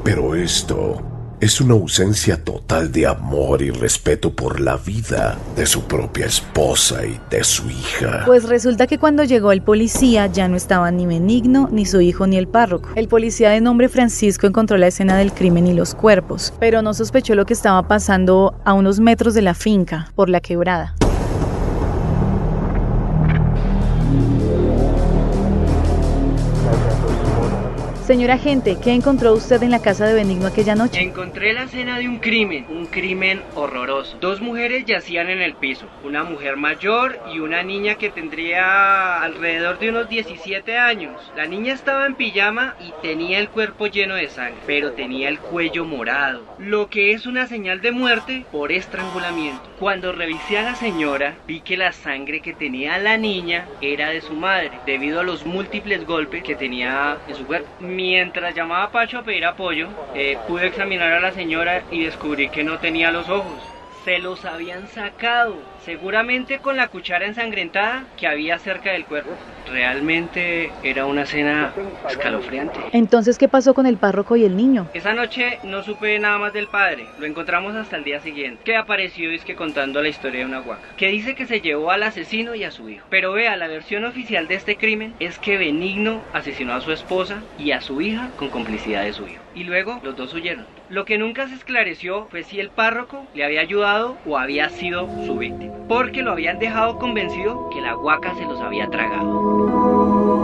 Pero 0.05 0.35
esto 0.35 1.03
es 1.41 1.61
una 1.61 1.73
ausencia 1.73 2.45
total 2.45 2.93
de 2.93 3.07
amor 3.07 3.63
y 3.63 3.71
respeto 3.71 4.33
por 4.35 4.61
la 4.61 4.77
vida 4.77 5.39
de 5.57 5.65
su 5.65 5.85
propia 5.85 6.27
esposa 6.27 7.07
y 7.07 7.19
de 7.31 7.43
su 7.45 7.71
hija. 7.71 8.25
Pues 8.27 8.45
resulta 8.45 8.87
que 8.87 8.99
cuando 8.99 9.25
llegó 9.25 9.51
el 9.51 9.63
policía 9.63 10.27
ya 10.27 10.49
no 10.49 10.57
estaban 10.57 10.99
ni 10.99 11.07
Benigno, 11.07 11.69
ni 11.73 11.87
su 11.87 12.03
hijo, 12.03 12.27
ni 12.27 12.37
el 12.37 12.47
párroco. 12.47 12.91
El 12.95 13.09
policía 13.09 13.51
de 13.51 13.63
nombre 13.63 13.89
Francisco 13.89 14.47
encontró 14.47 14.77
la 14.77 14.89
escena 14.89 15.17
del 15.17 15.33
crimen 15.33 15.67
y 15.67 15.73
los 15.73 15.95
cuerpos, 15.95 16.53
pero 16.61 16.83
no 16.83 16.93
sospechó 16.93 17.35
lo 17.35 17.47
que 17.47 17.55
estaba 17.55 17.89
pasando 17.89 18.55
a 18.65 18.75
unos 18.75 19.01
metros 19.01 19.33
de 19.33 19.43
la 19.43 19.55
finca, 19.55 20.13
por 20.15 20.29
la 20.29 20.41
quebrada. 20.41 20.95
Señor 28.11 28.33
agente, 28.33 28.76
¿qué 28.83 28.90
encontró 28.90 29.33
usted 29.35 29.62
en 29.62 29.71
la 29.71 29.81
casa 29.81 30.05
de 30.05 30.14
Benigno 30.14 30.49
aquella 30.49 30.75
noche? 30.75 31.00
Encontré 31.00 31.52
la 31.52 31.62
escena 31.62 31.97
de 31.97 32.09
un 32.09 32.19
crimen, 32.19 32.67
un 32.69 32.87
crimen 32.87 33.40
horroroso. 33.55 34.19
Dos 34.21 34.40
mujeres 34.40 34.85
yacían 34.85 35.31
en 35.31 35.40
el 35.40 35.55
piso, 35.55 35.87
una 36.02 36.25
mujer 36.25 36.57
mayor 36.57 37.21
y 37.33 37.38
una 37.38 37.62
niña 37.62 37.95
que 37.95 38.11
tendría 38.11 39.23
alrededor 39.23 39.79
de 39.79 39.90
unos 39.90 40.09
17 40.09 40.76
años. 40.76 41.23
La 41.37 41.47
niña 41.47 41.73
estaba 41.73 42.05
en 42.05 42.17
pijama 42.17 42.75
y 42.81 42.93
tenía 43.00 43.38
el 43.38 43.49
cuerpo 43.49 43.87
lleno 43.87 44.17
de 44.17 44.29
sangre, 44.29 44.59
pero 44.67 44.90
tenía 44.90 45.29
el 45.29 45.38
cuello 45.38 45.85
morado, 45.85 46.43
lo 46.59 46.90
que 46.90 47.12
es 47.12 47.26
una 47.26 47.47
señal 47.47 47.81
de 47.81 47.93
muerte 47.93 48.45
por 48.50 48.73
estrangulamiento. 48.73 49.62
Cuando 49.79 50.11
revisé 50.11 50.59
a 50.59 50.62
la 50.62 50.75
señora, 50.75 51.37
vi 51.47 51.61
que 51.61 51.76
la 51.76 51.93
sangre 51.93 52.40
que 52.40 52.55
tenía 52.55 52.99
la 52.99 53.17
niña 53.17 53.69
era 53.81 54.11
de 54.11 54.21
su 54.21 54.35
madre, 54.35 54.73
debido 54.85 55.21
a 55.21 55.23
los 55.23 55.47
múltiples 55.47 56.05
golpes 56.05 56.43
que 56.43 56.57
tenía 56.57 57.17
en 57.29 57.37
su 57.37 57.47
cuerpo. 57.47 57.69
Mientras 58.00 58.54
llamaba 58.54 58.85
a 58.85 58.90
Pacho 58.90 59.19
a 59.19 59.23
pedir 59.23 59.45
apoyo, 59.45 59.87
eh, 60.14 60.38
pude 60.49 60.66
examinar 60.66 61.12
a 61.12 61.21
la 61.21 61.33
señora 61.33 61.83
y 61.90 62.04
descubrí 62.04 62.49
que 62.49 62.64
no 62.64 62.78
tenía 62.78 63.11
los 63.11 63.28
ojos. 63.28 63.61
Se 64.07 64.19
los 64.19 64.47
habían 64.47 64.88
sacado, 64.88 65.57
seguramente 65.85 66.59
con 66.59 66.77
la 66.77 66.89
cuchara 66.89 67.27
ensangrentada 67.27 68.05
que 68.17 68.27
había 68.27 68.59
cerca 68.59 68.93
del 68.93 69.05
cuerpo. 69.05 69.31
Realmente 69.71 70.71
era 70.83 71.07
una 71.07 71.23
escena 71.23 71.73
escalofriante. 72.09 72.79
Entonces, 72.93 73.39
¿qué 73.39 73.49
pasó 73.49 73.75
con 73.75 73.87
el 73.87 73.97
párroco 73.97 74.37
y 74.37 74.45
el 74.45 74.57
niño? 74.57 74.89
Esa 74.95 75.13
noche 75.13 75.59
no 75.65 75.83
supe 75.83 76.19
nada 76.19 76.39
más 76.39 76.53
del 76.53 76.67
padre, 76.67 77.07
lo 77.19 77.27
encontramos 77.27 77.75
hasta 77.77 77.97
el 77.97 78.05
día 78.05 78.21
siguiente, 78.21 78.63
que 78.65 78.77
apareció 78.77 79.31
es 79.31 79.45
que 79.45 79.55
contando 79.55 80.03
la 80.03 80.09
historia 80.09 80.41
de 80.41 80.47
una 80.47 80.61
huaca, 80.61 80.97
que 80.97 81.09
dice 81.09 81.35
que 81.35 81.47
se 81.47 81.61
llevó 81.61 81.91
al 81.91 82.03
asesino 82.03 82.55
y 82.55 82.65
a 82.65 82.71
su 82.71 82.89
hijo. 82.89 83.07
Pero 83.11 83.33
vea, 83.33 83.57
la 83.57 83.69
versión 83.69 84.05
oficial 84.05 84.49
de 84.49 84.57
este 84.57 84.77
crimen 84.77 85.15
es 85.21 85.39
que 85.39 85.59
Benigno 85.59 86.23
asesinó 86.33 86.75
a 86.75 86.81
su 86.81 86.93
esposa 86.93 87.43
y 87.59 87.73
a 87.73 87.81
su 87.81 88.01
hija 88.01 88.31
con 88.37 88.49
complicidad 88.49 89.05
de 89.05 89.13
su 89.13 89.27
hijo. 89.27 89.43
Y 89.55 89.65
luego 89.65 90.01
los 90.03 90.17
dos 90.17 90.35
huyeron. 90.35 90.67
Lo 90.89 91.05
que 91.05 91.19
nunca 91.19 91.49
se 91.49 91.55
esclareció 91.55 92.27
fue 92.31 92.43
si 92.43 92.59
el 92.61 92.71
párroco 92.71 93.27
le 93.35 93.45
había 93.45 93.61
ayudado 93.61 94.17
o 94.27 94.39
había 94.39 94.69
sido 94.71 95.09
su 95.25 95.37
víctima, 95.37 95.70
porque 95.89 96.23
lo 96.23 96.33
habían 96.33 96.59
dejado 96.59 96.99
convencido 96.99 97.69
que 97.71 97.81
la 97.81 97.97
huaca 97.97 98.35
se 98.35 98.45
los 98.45 98.61
había 98.61 98.89
tragado. 98.89 100.41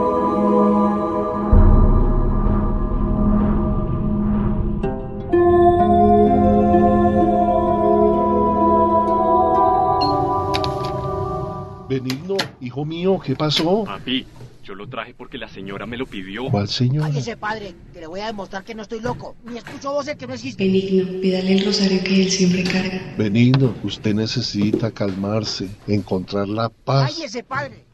Benigno, 11.89 12.37
hijo 12.61 12.85
mío, 12.85 13.21
¿qué 13.25 13.37
pasó? 13.37 13.85
Papi, 13.85 14.27
yo 14.67 14.75
lo 14.75 14.89
traje 14.89 15.15
porque 15.15 15.39
la 15.39 15.49
señora 15.49 15.87
me 15.87 15.97
lo 15.97 16.07
pidió. 16.07 16.51
¿Cuál 16.51 16.69
señor? 16.69 17.05
Cállese, 17.05 17.37
padre, 17.37 17.75
que 17.93 18.01
le 18.01 18.09
voy 18.09 18.19
a 18.21 18.27
demostrar 18.27 18.65
que 18.65 18.75
no 18.75 18.83
estoy 18.83 19.01
loco. 19.01 19.37
Ni 19.45 19.59
escucho 19.59 19.93
voces 19.93 20.17
que 20.17 20.27
no 20.27 20.35
existen. 20.35 20.67
Benigno, 20.67 21.21
pídale 21.21 21.53
el 21.53 21.65
rosario 21.65 22.03
que 22.03 22.23
él 22.23 22.31
siempre 22.31 22.65
carga. 22.65 23.15
Benigno, 23.17 23.75
usted 23.85 24.15
necesita 24.15 24.91
calmarse, 24.91 25.69
encontrar 25.87 26.49
la 26.49 26.69
paz. 26.69 27.13
Cállese, 27.13 27.45
padre. 27.45 27.85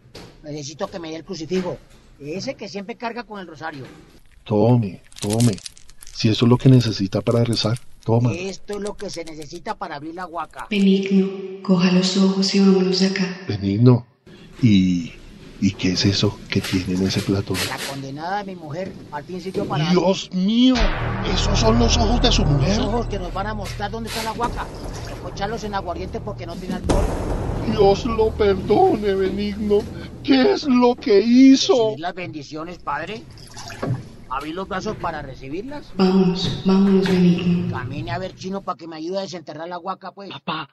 Necesito 0.43 0.88
que 0.88 0.99
me 0.99 1.11
dé 1.11 1.17
el 1.17 1.25
crucifijo. 1.25 1.76
Ese 2.19 2.55
que 2.55 2.69
siempre 2.69 2.97
carga 2.97 3.25
con 3.25 3.38
el 3.38 3.47
rosario. 3.47 3.85
Tome, 4.45 5.02
tome. 5.21 5.52
Si 6.14 6.31
eso 6.31 6.47
es 6.47 6.49
lo 6.49 6.57
que 6.57 6.71
necesita 6.71 7.21
para 7.21 7.45
rezar, 7.45 7.79
toma. 8.02 8.33
Esto 8.33 8.75
es 8.75 8.81
lo 8.81 8.97
que 8.97 9.11
se 9.11 9.25
necesita 9.25 9.76
para 9.76 9.97
abrir 9.97 10.14
la 10.14 10.26
huaca. 10.26 10.69
Benigno, 10.71 11.29
coja 11.62 11.93
los 11.93 12.17
ojos 12.17 12.55
y 12.55 12.61
vámonos 12.61 13.00
de 13.00 13.07
acá. 13.09 13.41
Benigno. 13.47 14.07
¿Y, 14.62 15.12
¿Y 15.62 15.71
qué 15.75 15.92
es 15.92 16.04
eso 16.04 16.37
que 16.50 16.61
tiene 16.61 16.95
en 16.95 17.07
ese 17.07 17.23
plato? 17.23 17.54
La 17.69 17.78
condenada 17.88 18.38
de 18.38 18.45
mi 18.47 18.57
mujer, 18.57 18.92
al 19.12 19.23
fin 19.23 19.40
sitio 19.40 19.64
para... 19.64 19.88
Dios 19.90 20.28
mío, 20.33 20.75
esos 21.33 21.57
son 21.57 21.78
los 21.78 21.97
ojos 21.97 22.21
de 22.21 22.33
su 22.33 22.45
mujer. 22.45 22.78
Los 22.78 22.87
ojos 22.88 23.07
que 23.07 23.21
nos 23.21 23.33
van 23.33 23.47
a 23.47 23.54
mostrar 23.54 23.92
dónde 23.92 24.09
está 24.09 24.25
la 24.25 24.33
guaca. 24.33 24.66
Echarlos 25.33 25.62
en 25.62 25.75
aguardiente 25.75 26.19
porque 26.19 26.47
no 26.47 26.57
tiene 26.57 26.75
alcohol. 26.75 27.04
Dios 27.71 28.04
lo 28.07 28.31
perdone, 28.31 29.14
Benigno. 29.14 29.78
¿Qué 30.25 30.52
es 30.52 30.64
lo 30.64 30.97
que 30.97 31.21
hizo? 31.21 31.75
Recibir 31.75 32.00
las 32.00 32.14
bendiciones, 32.14 32.78
padre. 32.78 33.23
¿Abrir 34.31 34.57
los 34.57 34.66
brazos 34.66 34.97
para 34.97 35.23
recibirlas? 35.23 35.92
Vamos, 35.97 36.61
vámonos, 36.64 37.07
Benigno. 37.07 37.78
Camine 37.78 38.11
a 38.11 38.19
ver 38.19 38.35
chino 38.35 38.62
para 38.62 38.76
que 38.76 38.88
me 38.88 38.97
ayude 38.97 39.19
a 39.19 39.23
desenterrar 39.23 39.69
la 39.69 39.76
guaca, 39.76 40.11
pues. 40.11 40.28
Papá, 40.28 40.71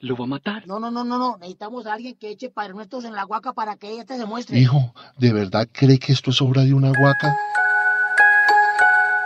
¿lo 0.00 0.16
va 0.16 0.24
a 0.24 0.28
matar? 0.28 0.66
No, 0.66 0.78
no, 0.78 0.90
no, 0.90 1.04
no, 1.04 1.18
no. 1.18 1.36
Necesitamos 1.38 1.86
a 1.86 1.94
alguien 1.94 2.16
que 2.16 2.30
eche 2.30 2.50
padre 2.50 2.74
nuestros 2.74 3.04
en 3.04 3.14
la 3.14 3.24
guaca 3.24 3.52
para 3.52 3.76
que 3.76 3.90
ella 3.90 4.04
te 4.04 4.16
demuestre. 4.18 4.58
Hijo, 4.58 4.94
¿de 5.16 5.32
verdad 5.32 5.68
cree 5.72 5.98
que 5.98 6.12
esto 6.12 6.30
es 6.30 6.40
obra 6.40 6.62
de 6.62 6.74
una 6.74 6.88
guaca? 6.98 7.36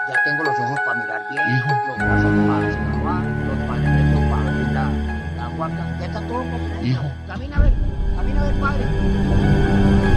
Ya 0.09 0.17
tengo 0.25 0.43
los 0.45 0.59
ojos 0.59 0.79
para 0.85 1.01
mirar 1.01 1.23
bien, 1.31 1.43
Hijo. 1.57 1.69
los 1.89 1.97
brazos 1.97 2.49
para 2.49 2.69
excavar, 2.69 3.25
los 3.25 3.59
padres 3.69 4.31
para 4.31 4.49
abrir 4.49 4.73
la, 4.73 4.91
la 5.37 5.57
guaca. 5.57 5.99
Ya 6.01 6.07
está 6.07 6.21
todo 6.27 6.39
combinado. 6.39 6.87
Hijo. 6.87 7.05
Camina 7.27 7.57
a 7.57 7.61
ver, 7.61 7.73
camina 8.17 8.41
a 8.41 8.45
ver, 8.45 8.61
padre. 8.61 10.12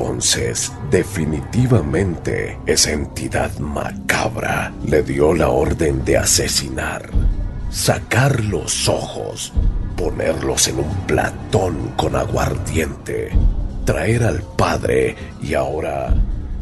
Entonces, 0.00 0.72
definitivamente, 0.90 2.58
esa 2.64 2.92
entidad 2.92 3.58
macabra 3.58 4.72
le 4.82 5.02
dio 5.02 5.34
la 5.34 5.50
orden 5.50 6.06
de 6.06 6.16
asesinar, 6.16 7.10
sacar 7.70 8.42
los 8.42 8.88
ojos, 8.88 9.52
ponerlos 9.98 10.68
en 10.68 10.78
un 10.78 10.90
platón 11.06 11.92
con 11.98 12.16
aguardiente, 12.16 13.30
traer 13.84 14.24
al 14.24 14.40
padre 14.56 15.16
y 15.42 15.52
ahora 15.52 16.14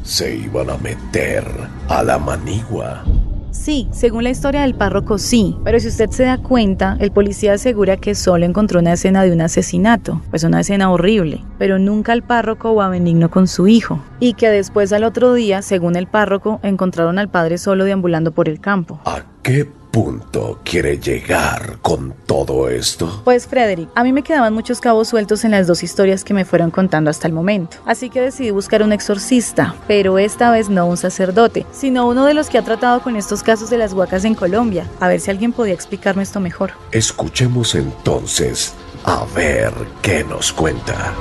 se 0.03 0.35
iban 0.35 0.71
a 0.71 0.77
meter 0.77 1.45
a 1.89 2.03
la 2.03 2.19
manigua. 2.19 3.05
Sí, 3.51 3.89
según 3.93 4.25
la 4.25 4.31
historia 4.31 4.63
del 4.63 4.75
párroco 4.75 5.19
sí, 5.19 5.57
pero 5.65 5.81
si 5.81 5.89
usted 5.89 6.11
se 6.11 6.25
da 6.25 6.39
cuenta, 6.39 6.97
el 7.01 7.11
policía 7.11 7.55
asegura 7.55 7.97
que 7.97 8.15
solo 8.15 8.45
encontró 8.45 8.81
una 8.81 8.93
escena 8.93 9.23
de 9.23 9.33
un 9.33 9.41
asesinato, 9.41 10.21
pues 10.31 10.45
una 10.45 10.61
escena 10.61 10.91
horrible, 10.91 11.43
pero 11.59 11.79
nunca 11.79 12.13
al 12.13 12.23
párroco 12.23 12.71
o 12.71 12.83
a 12.83 12.89
Benigno 12.89 13.31
con 13.31 13.49
su 13.49 13.69
hijo, 13.69 14.01
y 14.21 14.35
que 14.35 14.49
después 14.49 14.93
al 14.93 15.05
otro 15.05 15.35
día, 15.35 15.63
según 15.63 15.97
el 15.97 16.07
párroco, 16.07 16.61
encontraron 16.63 17.19
al 17.19 17.29
padre 17.29 17.59
solo 17.59 17.85
deambulando 17.85 18.33
por 18.33 18.49
el 18.49 18.61
campo. 18.61 19.01
¿A 19.05 19.23
qué 19.43 19.69
punto 19.99 20.61
quiere 20.63 20.97
llegar 21.01 21.79
con 21.83 22.15
todo 22.25 22.69
esto? 22.69 23.21
Pues 23.25 23.49
Frederick, 23.49 23.89
a 23.97 24.05
mí 24.05 24.13
me 24.13 24.23
quedaban 24.23 24.55
muchos 24.55 24.81
cabos 24.81 25.09
sueltos 25.09 25.45
en 25.45 25.51
las 25.51 25.67
dos 25.67 25.83
historias 25.83 26.23
que 26.23 26.35
me 26.35 26.45
fueron 26.45 26.71
contando 26.71 27.11
hasta 27.11 27.27
el 27.27 27.33
momento, 27.33 27.79
así 27.85 28.09
que 28.09 28.21
decidí 28.21 28.53
buscar 28.53 28.85
un 28.85 28.93
exorcista, 28.93 29.75
pero 29.89 30.21
esta 30.21 30.53
vez 30.53 30.69
no 30.69 30.87
un 30.87 30.97
sacerdote, 30.97 31.67
sino 31.73 32.07
uno 32.07 32.27
de 32.27 32.35
los 32.35 32.49
que 32.49 32.59
ha 32.59 32.63
tratado 32.63 33.03
con 33.03 33.17
estos 33.17 33.43
casos 33.43 33.71
de 33.71 33.79
las 33.79 33.93
huacas 33.93 34.25
en 34.25 34.37
Colombia, 34.37 34.87
a 35.01 35.09
ver 35.09 35.19
si 35.19 35.33
alguien 35.33 35.53
podía 35.53 35.75
explicarme 35.75 36.23
esto 36.23 36.39
mejor. 36.39 36.71
Escuchemos 36.93 37.75
entonces 37.75 38.75
a 39.03 39.25
ver 39.35 39.73
qué 40.01 40.23
nos 40.23 40.53
cuenta. 40.53 41.13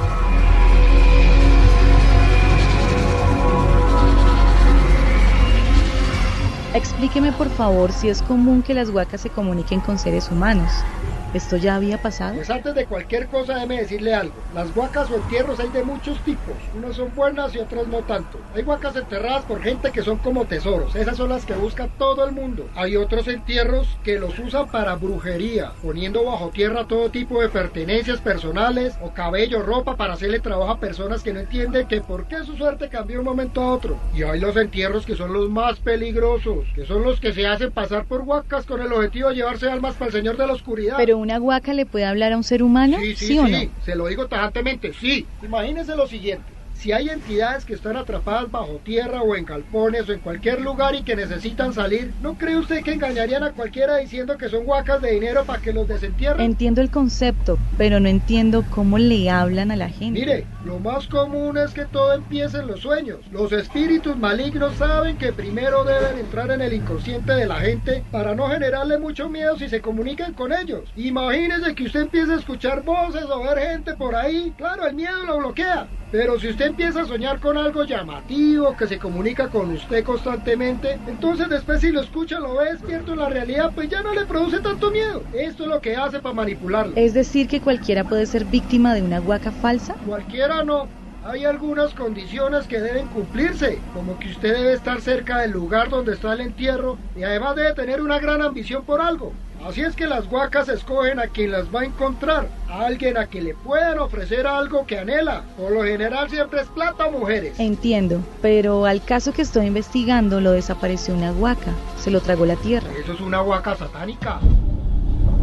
Explíqueme 6.79 7.33
por 7.33 7.49
favor 7.49 7.91
si 7.91 8.07
es 8.07 8.21
común 8.21 8.61
que 8.61 8.75
las 8.75 8.89
huacas 8.91 9.21
se 9.21 9.31
comuniquen 9.31 9.81
con 9.81 9.97
seres 9.97 10.29
humanos. 10.29 10.87
¿Esto 11.33 11.57
ya 11.57 11.75
había 11.75 12.01
pasado? 12.01 12.35
Pues 12.35 12.49
antes 12.49 12.73
de 12.73 12.85
cualquier 12.85 13.27
cosa 13.27 13.55
déjeme 13.55 13.81
decirle 13.81 14.13
algo. 14.13 14.33
Las 14.55 14.73
huacas 14.75 15.11
o 15.11 15.15
entierros 15.15 15.59
hay 15.59 15.67
de 15.69 15.83
muchos 15.83 16.19
tipos. 16.21 16.55
Unas 16.75 16.95
son 16.95 17.13
buenas 17.13 17.53
y 17.53 17.59
otras 17.59 17.85
no 17.87 17.99
tanto. 17.99 18.39
Hay 18.55 18.63
huacas 18.63 18.95
enterradas 18.95 19.43
por 19.43 19.61
gente 19.61 19.91
que 19.91 20.01
son 20.01 20.17
como 20.19 20.45
tesoros. 20.45 20.95
Esas 20.95 21.17
son 21.17 21.29
las 21.29 21.45
que 21.45 21.53
busca 21.53 21.89
todo 21.97 22.25
el 22.25 22.31
mundo. 22.31 22.69
Hay 22.75 22.95
otros 22.95 23.27
entierros 23.27 23.97
que 24.03 24.19
los 24.19 24.39
usan 24.39 24.67
para 24.67 24.95
brujería, 24.95 25.73
poniendo 25.83 26.23
bajo 26.23 26.49
tierra 26.49 26.87
todo 26.87 27.09
tipo 27.09 27.41
de 27.41 27.49
pertenencias 27.49 28.21
personales 28.21 28.97
o 29.01 29.11
cabello, 29.11 29.61
ropa 29.61 29.97
para 29.97 30.13
hacerle 30.13 30.39
trabajo 30.39 30.71
a 30.71 30.79
personas 30.79 31.23
que 31.23 31.33
no 31.33 31.41
entienden 31.41 31.87
que 31.87 31.99
por 31.99 32.27
qué 32.27 32.43
su 32.45 32.55
suerte 32.55 32.87
cambió 32.87 33.17
de 33.17 33.19
un 33.19 33.25
momento 33.25 33.61
a 33.61 33.73
otro. 33.73 33.97
Y 34.15 34.23
hay 34.23 34.39
los 34.39 34.55
entierros 34.55 35.05
que 35.05 35.15
son 35.15 35.33
los 35.33 35.49
más 35.49 35.79
peligrosos, 35.79 36.65
que 36.73 36.85
son 36.85 37.03
los 37.03 37.19
que 37.19 37.33
se 37.33 37.45
hacen 37.45 37.71
pasar 37.71 38.05
por 38.05 38.21
huacas 38.21 38.65
con 38.65 38.81
el 38.81 38.93
objetivo 38.93 39.29
de 39.29 39.35
llevarse 39.35 39.69
almas 39.69 39.95
para 39.95 40.07
el 40.07 40.13
Señor 40.13 40.37
de 40.37 40.47
la 40.47 40.53
Oscuridad. 40.53 40.95
¿Pero 40.97 41.16
una 41.17 41.39
huaca 41.39 41.73
le 41.73 41.85
puede 41.85 42.05
hablar 42.05 42.33
a 42.33 42.37
un 42.37 42.43
ser 42.43 42.63
humano? 42.63 42.97
Sí, 42.99 43.15
sí, 43.15 43.39
o 43.39 43.45
sí, 43.45 43.51
no? 43.51 43.59
se 43.83 43.95
lo 43.95 44.07
digo 44.07 44.27
tajantemente, 44.27 44.93
sí. 44.93 45.27
Imagínense 45.41 45.95
lo 45.95 46.07
siguiente. 46.07 46.56
Si 46.87 46.93
hay 46.93 47.09
entidades 47.09 47.65
que 47.65 47.73
están 47.73 47.97
atrapadas 47.97 48.49
bajo 48.49 48.79
tierra 48.81 49.21
o 49.21 49.35
en 49.35 49.43
galpones 49.43 50.07
o 50.07 50.13
en 50.13 50.21
cualquier 50.21 50.61
lugar 50.61 50.95
y 50.95 51.03
que 51.03 51.17
necesitan 51.17 51.73
salir, 51.73 52.13
¿no 52.21 52.35
cree 52.35 52.55
usted 52.55 52.81
que 52.81 52.93
engañarían 52.93 53.43
a 53.43 53.51
cualquiera 53.51 53.97
diciendo 53.97 54.37
que 54.37 54.47
son 54.47 54.65
huacas 54.65 55.01
de 55.01 55.11
dinero 55.11 55.43
para 55.43 55.61
que 55.61 55.73
los 55.73 55.85
desentierren? 55.85 56.45
Entiendo 56.45 56.79
el 56.79 56.89
concepto, 56.89 57.59
pero 57.77 57.99
no 57.99 58.07
entiendo 58.07 58.63
cómo 58.73 58.97
le 58.99 59.29
hablan 59.29 59.71
a 59.71 59.75
la 59.75 59.89
gente. 59.89 60.17
Mire, 60.17 60.47
lo 60.63 60.79
más 60.79 61.07
común 61.07 61.57
es 61.57 61.73
que 61.73 61.83
todo 61.83 62.13
empiece 62.13 62.59
en 62.59 62.67
los 62.67 62.79
sueños. 62.79 63.19
Los 63.33 63.51
espíritus 63.51 64.15
malignos 64.15 64.77
saben 64.77 65.17
que 65.17 65.33
primero 65.33 65.83
deben 65.83 66.17
entrar 66.17 66.51
en 66.51 66.61
el 66.61 66.71
inconsciente 66.71 67.33
de 67.33 67.47
la 67.47 67.59
gente 67.59 68.05
para 68.11 68.33
no 68.33 68.47
generarle 68.47 68.97
mucho 68.97 69.27
miedo 69.27 69.57
si 69.57 69.67
se 69.67 69.81
comunican 69.81 70.33
con 70.33 70.53
ellos. 70.53 70.89
Imagínese 70.95 71.75
que 71.75 71.83
usted 71.83 72.03
empiece 72.03 72.31
a 72.31 72.37
escuchar 72.37 72.85
voces 72.85 73.25
o 73.25 73.43
ver 73.43 73.59
gente 73.59 73.93
por 73.95 74.15
ahí. 74.15 74.53
Claro, 74.55 74.87
el 74.87 74.95
miedo 74.95 75.25
lo 75.25 75.39
bloquea. 75.39 75.89
Pero 76.11 76.39
si 76.39 76.47
usted 76.47 76.67
empieza 76.67 77.01
a 77.01 77.05
soñar 77.05 77.39
con 77.39 77.57
algo 77.57 77.83
llamativo 77.83 78.75
que 78.77 78.87
se 78.87 78.97
comunica 78.97 79.49
con 79.49 79.71
usted 79.71 80.03
constantemente, 80.05 80.99
entonces 81.05 81.49
después 81.49 81.81
si 81.81 81.91
lo 81.91 82.01
escucha, 82.01 82.39
lo 82.39 82.55
ve 82.55 82.71
despierto 82.71 83.11
en 83.11 83.19
la 83.19 83.29
realidad, 83.29 83.71
pues 83.75 83.89
ya 83.89 84.01
no 84.01 84.13
le 84.13 84.25
produce 84.25 84.59
tanto 84.61 84.89
miedo. 84.91 85.23
Esto 85.33 85.63
es 85.63 85.69
lo 85.69 85.81
que 85.81 85.97
hace 85.97 86.19
para 86.19 86.33
manipularlo. 86.33 86.93
Es 86.95 87.13
decir, 87.13 87.47
que 87.49 87.59
cualquiera 87.59 88.05
puede 88.05 88.25
ser 88.25 88.45
víctima 88.45 88.93
de 88.93 89.01
una 89.01 89.19
huaca 89.19 89.51
falsa. 89.51 89.95
Cualquiera 90.05 90.63
no. 90.63 90.87
Hay 91.25 91.43
algunas 91.43 91.93
condiciones 91.93 92.67
que 92.67 92.79
deben 92.79 93.07
cumplirse, 93.07 93.81
como 93.93 94.17
que 94.17 94.29
usted 94.29 94.55
debe 94.55 94.71
estar 94.71 95.01
cerca 95.01 95.39
del 95.39 95.51
lugar 95.51 95.89
donde 95.89 96.13
está 96.13 96.31
el 96.31 96.39
entierro 96.39 96.97
y 97.17 97.23
además 97.23 97.57
debe 97.57 97.73
tener 97.73 98.01
una 98.01 98.17
gran 98.19 98.41
ambición 98.41 98.85
por 98.85 99.01
algo. 99.01 99.33
Así 99.67 99.81
es 99.81 99.97
que 99.97 100.07
las 100.07 100.31
huacas 100.31 100.69
escogen 100.69 101.19
a 101.19 101.27
quien 101.27 101.51
las 101.51 101.65
va 101.65 101.81
a 101.81 101.83
encontrar, 101.83 102.47
a 102.69 102.85
alguien 102.85 103.17
a 103.17 103.25
quien 103.25 103.43
le 103.43 103.53
puedan 103.53 103.99
ofrecer 103.99 104.47
algo 104.47 104.85
que 104.85 104.97
anhela. 104.97 105.43
Por 105.57 105.73
lo 105.73 105.83
general 105.83 106.29
siempre 106.29 106.61
es 106.61 106.67
plata 106.67 107.07
o 107.07 107.11
mujeres. 107.11 107.59
Entiendo, 107.59 108.21
pero 108.41 108.85
al 108.85 109.03
caso 109.03 109.33
que 109.33 109.41
estoy 109.41 109.65
investigando 109.65 110.39
lo 110.39 110.51
desapareció 110.53 111.13
una 111.13 111.33
huaca, 111.33 111.73
se 111.97 112.11
lo 112.11 112.21
tragó 112.21 112.45
la 112.45 112.55
tierra. 112.55 112.87
Eso 112.97 113.11
es 113.11 113.19
una 113.19 113.41
huaca 113.41 113.75
satánica. 113.75 114.39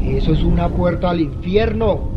Eso 0.02 0.32
es 0.32 0.42
una 0.42 0.70
puerta 0.70 1.10
al 1.10 1.20
infierno. 1.20 2.08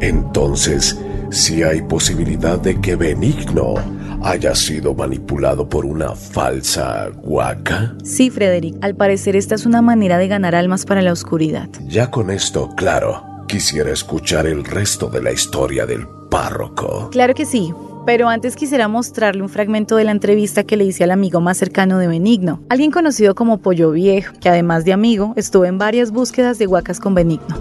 Entonces, 0.00 0.96
si 1.30 1.64
hay 1.64 1.82
posibilidad 1.82 2.60
de 2.60 2.80
que 2.80 2.94
Benigno 2.94 3.74
haya 4.22 4.54
sido 4.54 4.94
manipulado 4.94 5.68
por 5.68 5.84
una 5.84 6.14
falsa 6.14 7.10
huaca. 7.22 7.94
Sí, 8.04 8.30
Frederick, 8.30 8.76
al 8.82 8.94
parecer 8.94 9.36
esta 9.36 9.54
es 9.54 9.66
una 9.66 9.82
manera 9.82 10.18
de 10.18 10.28
ganar 10.28 10.54
almas 10.54 10.84
para 10.84 11.02
la 11.02 11.12
oscuridad. 11.12 11.68
Ya 11.86 12.10
con 12.10 12.30
esto 12.30 12.70
claro, 12.76 13.24
quisiera 13.48 13.90
escuchar 13.90 14.46
el 14.46 14.64
resto 14.64 15.08
de 15.08 15.22
la 15.22 15.32
historia 15.32 15.86
del 15.86 16.06
párroco. 16.30 17.10
Claro 17.10 17.34
que 17.34 17.46
sí. 17.46 17.72
Pero 18.06 18.28
antes 18.28 18.56
quisiera 18.56 18.88
mostrarle 18.88 19.42
un 19.42 19.50
fragmento 19.50 19.94
de 19.94 20.04
la 20.04 20.10
entrevista 20.10 20.64
que 20.64 20.76
le 20.76 20.84
hice 20.84 21.04
al 21.04 21.10
amigo 21.10 21.40
más 21.42 21.58
cercano 21.58 21.98
de 21.98 22.08
Benigno, 22.08 22.62
alguien 22.70 22.90
conocido 22.90 23.34
como 23.34 23.58
Pollo 23.58 23.90
Viejo, 23.90 24.32
que 24.40 24.48
además 24.48 24.86
de 24.86 24.94
amigo, 24.94 25.34
estuvo 25.36 25.66
en 25.66 25.76
varias 25.76 26.10
búsquedas 26.10 26.58
de 26.58 26.66
huacas 26.66 26.98
con 26.98 27.14
Benigno. 27.14 27.56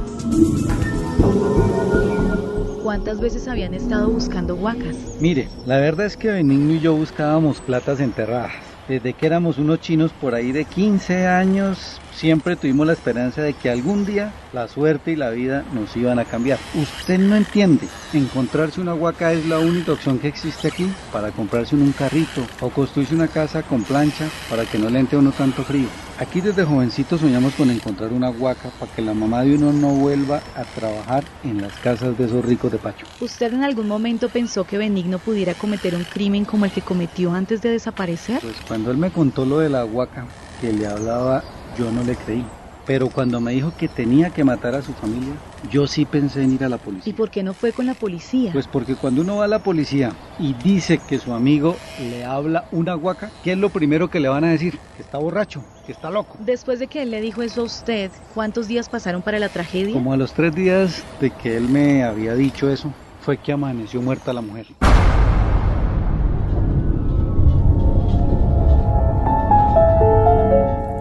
¿Cuántas 2.90 3.20
veces 3.20 3.48
habían 3.48 3.76
estado 3.76 4.10
buscando 4.10 4.56
huacas? 4.56 4.96
Mire, 5.20 5.48
la 5.64 5.78
verdad 5.78 6.08
es 6.08 6.18
que 6.18 6.32
Benigno 6.32 6.74
y 6.74 6.80
yo 6.80 6.96
buscábamos 6.96 7.62
platas 7.62 8.00
enterradas. 8.00 8.52
Desde 8.88 9.14
que 9.14 9.28
éramos 9.28 9.60
unos 9.60 9.80
chinos 9.80 10.12
por 10.12 10.34
ahí 10.34 10.52
de 10.52 10.66
15 10.66 11.28
años, 11.28 12.02
siempre 12.20 12.58
tuvimos 12.58 12.86
la 12.86 12.94
esperanza 12.94 13.42
de 13.42 13.54
que 13.54 13.70
algún 13.70 14.06
día 14.06 14.34
la 14.52 14.68
suerte 14.68 15.14
y 15.14 15.16
la 15.16 15.30
vida 15.30 15.64
nos 15.74 15.96
iban 15.96 16.20
a 16.20 16.26
cambiar. 16.26 16.60
Usted 16.76 17.18
no 17.18 17.38
entiende, 17.38 17.88
encontrarse 18.12 18.82
una 18.82 18.94
huaca 18.94 19.32
es 19.32 19.46
la 19.46 19.60
única 19.60 19.94
opción 19.94 20.20
que 20.20 20.28
existe 20.28 20.68
aquí 20.68 20.92
para 21.14 21.32
comprarse 21.32 21.76
un 21.76 21.94
carrito 21.94 22.46
o 22.60 22.70
construirse 22.70 23.16
una 23.16 23.30
casa 23.30 23.64
con 23.64 23.84
plancha 23.84 24.28
para 24.50 24.66
que 24.66 24.78
no 24.78 24.90
le 24.90 25.00
entre 25.00 25.18
uno 25.18 25.32
tanto 25.32 25.64
frío. 25.64 25.88
Aquí 26.20 26.42
desde 26.42 26.66
jovencito 26.66 27.18
soñamos 27.18 27.54
con 27.54 27.70
encontrar 27.70 28.12
una 28.12 28.30
huaca 28.30 28.70
para 28.78 28.92
que 28.92 29.02
la 29.02 29.14
mamá 29.14 29.44
de 29.44 29.56
uno 29.56 29.72
no 29.72 29.92
vuelva 29.92 30.42
a 30.58 30.66
trabajar 30.66 31.24
en 31.46 31.62
las 31.62 31.72
casas 31.78 32.18
de 32.18 32.26
esos 32.26 32.44
ricos 32.44 32.70
de 32.70 32.80
Pacho. 32.80 33.06
¿Usted 33.22 33.54
en 33.54 33.64
algún 33.64 33.88
momento 33.88 34.28
pensó 34.28 34.66
que 34.66 34.78
Benigno 34.78 35.20
pudiera 35.20 35.54
cometer 35.54 35.96
un 35.96 36.04
crimen 36.04 36.44
como 36.44 36.66
el 36.66 36.72
que 36.72 36.82
cometió 36.82 37.32
antes 37.32 37.62
de 37.62 37.70
desaparecer? 37.70 38.42
Pues 38.42 38.58
cuando 38.68 38.92
él 38.92 38.98
me 38.98 39.10
contó 39.10 39.46
lo 39.46 39.60
de 39.60 39.70
la 39.70 39.86
huaca 39.86 40.26
que 40.60 40.74
le 40.74 40.86
hablaba, 40.86 41.42
yo 41.80 41.90
no 41.92 42.04
le 42.04 42.16
creí. 42.16 42.44
Pero 42.86 43.08
cuando 43.08 43.40
me 43.40 43.54
dijo 43.54 43.72
que 43.78 43.88
tenía 43.88 44.32
que 44.32 44.44
matar 44.44 44.76
a 44.76 44.82
su 44.82 44.92
familia, 44.94 45.34
yo 45.72 45.88
sí 45.88 46.06
pensé 46.06 46.42
en 46.42 46.54
ir 46.54 46.64
a 46.64 46.70
la 46.70 46.78
policía. 46.78 47.12
¿Y 47.12 47.14
por 47.14 47.30
qué 47.30 47.44
no 47.44 47.54
fue 47.54 47.72
con 47.72 47.86
la 47.86 47.94
policía? 47.94 48.52
Pues 48.52 48.68
porque 48.68 48.96
cuando 48.96 49.22
uno 49.22 49.38
va 49.38 49.46
a 49.46 49.48
la 49.48 49.60
policía 49.60 50.12
y 50.40 50.54
dice 50.56 51.00
que 51.08 51.20
su 51.20 51.32
amigo 51.34 51.78
le 52.10 52.26
habla 52.26 52.66
una 52.72 52.96
guaca, 52.96 53.32
¿qué 53.44 53.52
es 53.52 53.58
lo 53.58 53.70
primero 53.70 54.10
que 54.10 54.20
le 54.20 54.28
van 54.28 54.44
a 54.44 54.50
decir? 54.50 54.80
Que 54.98 55.04
está 55.04 55.20
borracho, 55.20 55.64
que 55.86 55.92
está 55.92 56.10
loco. 56.10 56.36
Después 56.40 56.80
de 56.80 56.88
que 56.88 57.04
él 57.04 57.12
le 57.12 57.22
dijo 57.22 57.44
eso 57.44 57.62
a 57.62 57.66
usted, 57.66 58.12
¿cuántos 58.34 58.68
días 58.68 58.90
pasaron 58.90 59.22
para 59.22 59.40
la 59.40 59.50
tragedia? 59.50 59.94
Como 59.94 60.12
a 60.12 60.18
los 60.18 60.34
tres 60.34 60.54
días 60.56 61.04
de 61.22 61.30
que 61.30 61.56
él 61.56 61.70
me 61.70 62.04
había 62.04 62.34
dicho 62.34 62.70
eso, 62.72 62.92
fue 63.22 63.38
que 63.38 63.52
amaneció 63.52 64.02
muerta 64.02 64.34
la 64.34 64.42
mujer. 64.42 64.66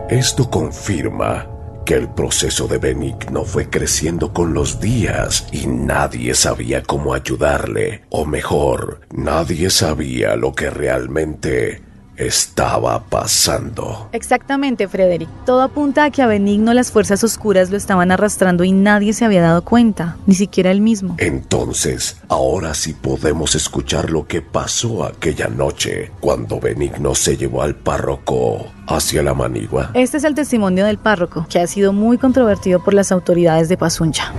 Esto 0.09 0.49
confirma 0.49 1.47
que 1.85 1.93
el 1.93 2.09
proceso 2.09 2.67
de 2.67 2.79
Benigno 2.79 3.45
fue 3.45 3.69
creciendo 3.69 4.33
con 4.33 4.55
los 4.55 4.81
días 4.81 5.47
y 5.53 5.67
nadie 5.67 6.35
sabía 6.35 6.83
cómo 6.83 7.13
ayudarle, 7.13 8.05
o 8.09 8.25
mejor, 8.25 9.03
nadie 9.11 9.69
sabía 9.69 10.35
lo 10.35 10.55
que 10.55 10.71
realmente 10.71 11.83
estaba 12.19 13.05
pasando. 13.05 14.09
Exactamente, 14.13 14.89
Frederick. 14.89 15.31
Todo 15.47 15.63
apunta 15.63 16.05
a 16.05 16.11
que 16.11 16.21
a 16.21 16.27
Benigno 16.27 16.75
las 16.75 16.91
fuerzas 16.91 17.25
oscuras 17.25 17.71
lo 17.71 17.77
estaban 17.77 18.11
arrastrando 18.11 18.65
y 18.65 18.73
nadie 18.73 19.13
se 19.13 19.25
había 19.25 19.41
dado 19.41 19.63
cuenta, 19.63 20.17
ni 20.27 20.35
siquiera 20.35 20.71
él 20.71 20.81
mismo. 20.81 21.15
Entonces, 21.19 22.17
ahora 22.29 22.75
sí 22.75 22.93
podemos 22.93 23.55
escuchar 23.55 24.11
lo 24.11 24.27
que 24.27 24.43
pasó 24.43 25.05
aquella 25.05 25.49
noche 25.49 26.11
cuando 26.21 26.61
Benigno 26.61 27.15
se 27.15 27.37
llevó 27.37 27.63
al 27.63 27.77
párroco 27.77 28.67
hacia 28.87 29.23
la 29.23 29.35
manigua. 29.35 29.91
Este 29.95 30.17
es 30.17 30.25
el 30.25 30.35
testimonio 30.35 30.85
del 30.85 30.99
párroco, 30.99 31.47
que 31.49 31.61
ha 31.61 31.67
sido 31.67 31.93
muy 31.93 32.19
controvertido 32.19 32.83
por 32.83 32.95
las 32.95 33.13
autoridades 33.13 33.69
de 33.69 33.77
Pasuncha. 33.77 34.33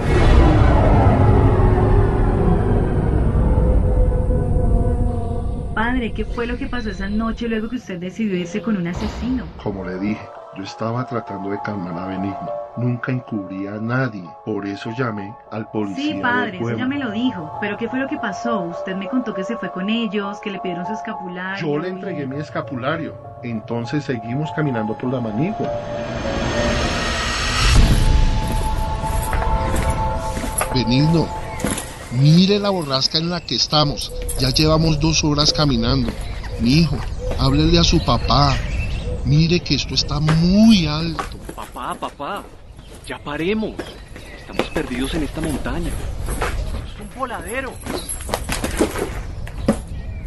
Padre, 5.89 6.13
¿qué 6.13 6.23
fue 6.23 6.45
lo 6.45 6.55
que 6.55 6.67
pasó 6.67 6.91
esa 6.91 7.09
noche 7.09 7.47
luego 7.47 7.67
que 7.67 7.77
usted 7.77 7.99
decidió 7.99 8.37
irse 8.37 8.61
con 8.61 8.77
un 8.77 8.85
asesino? 8.85 9.45
Como 9.63 9.83
le 9.83 9.97
dije, 9.97 10.21
yo 10.55 10.63
estaba 10.63 11.03
tratando 11.07 11.49
de 11.49 11.59
calmar 11.65 11.97
a 11.97 12.05
Benigno. 12.05 12.47
Nunca 12.77 13.11
encubría 13.11 13.73
a 13.73 13.79
nadie. 13.79 14.23
Por 14.45 14.67
eso 14.67 14.91
llamé 14.95 15.33
al 15.49 15.67
policía. 15.71 16.13
Sí, 16.13 16.19
padre, 16.21 16.51
del 16.51 16.61
eso 16.61 16.77
ya 16.77 16.85
me 16.85 16.99
lo 16.99 17.09
dijo. 17.09 17.57
Pero 17.59 17.75
¿qué 17.75 17.89
fue 17.89 17.97
lo 17.97 18.07
que 18.07 18.17
pasó? 18.17 18.59
Usted 18.65 18.95
me 18.95 19.07
contó 19.07 19.33
que 19.33 19.43
se 19.43 19.57
fue 19.57 19.71
con 19.71 19.89
ellos, 19.89 20.39
que 20.41 20.51
le 20.51 20.59
pidieron 20.59 20.85
su 20.85 20.93
escapulario. 20.93 21.67
Yo 21.67 21.79
le 21.79 21.89
entregué 21.89 22.27
mi 22.27 22.37
escapulario. 22.37 23.15
Entonces 23.41 24.03
seguimos 24.03 24.51
caminando 24.51 24.95
por 24.95 25.11
la 25.11 25.19
manigua. 25.19 25.71
Benigno, 30.71 31.27
mire 32.11 32.59
la 32.59 32.69
borrasca 32.69 33.17
en 33.17 33.29
la 33.29 33.41
que 33.41 33.55
estamos. 33.55 34.11
Ya 34.39 34.49
llevamos 34.49 34.99
dos 34.99 35.23
horas 35.23 35.53
caminando. 35.53 36.11
Mi 36.61 36.79
hijo, 36.79 36.97
háblele 37.37 37.79
a 37.79 37.83
su 37.83 38.03
papá. 38.03 38.55
Mire 39.25 39.59
que 39.59 39.75
esto 39.75 39.93
está 39.93 40.19
muy 40.19 40.87
alto. 40.87 41.23
Papá, 41.55 41.95
papá, 41.95 42.43
ya 43.07 43.17
paremos. 43.19 43.73
Estamos 44.39 44.67
perdidos 44.67 45.13
en 45.13 45.23
esta 45.23 45.41
montaña. 45.41 45.89
Es 45.89 47.01
un 47.01 47.19
voladero. 47.19 47.73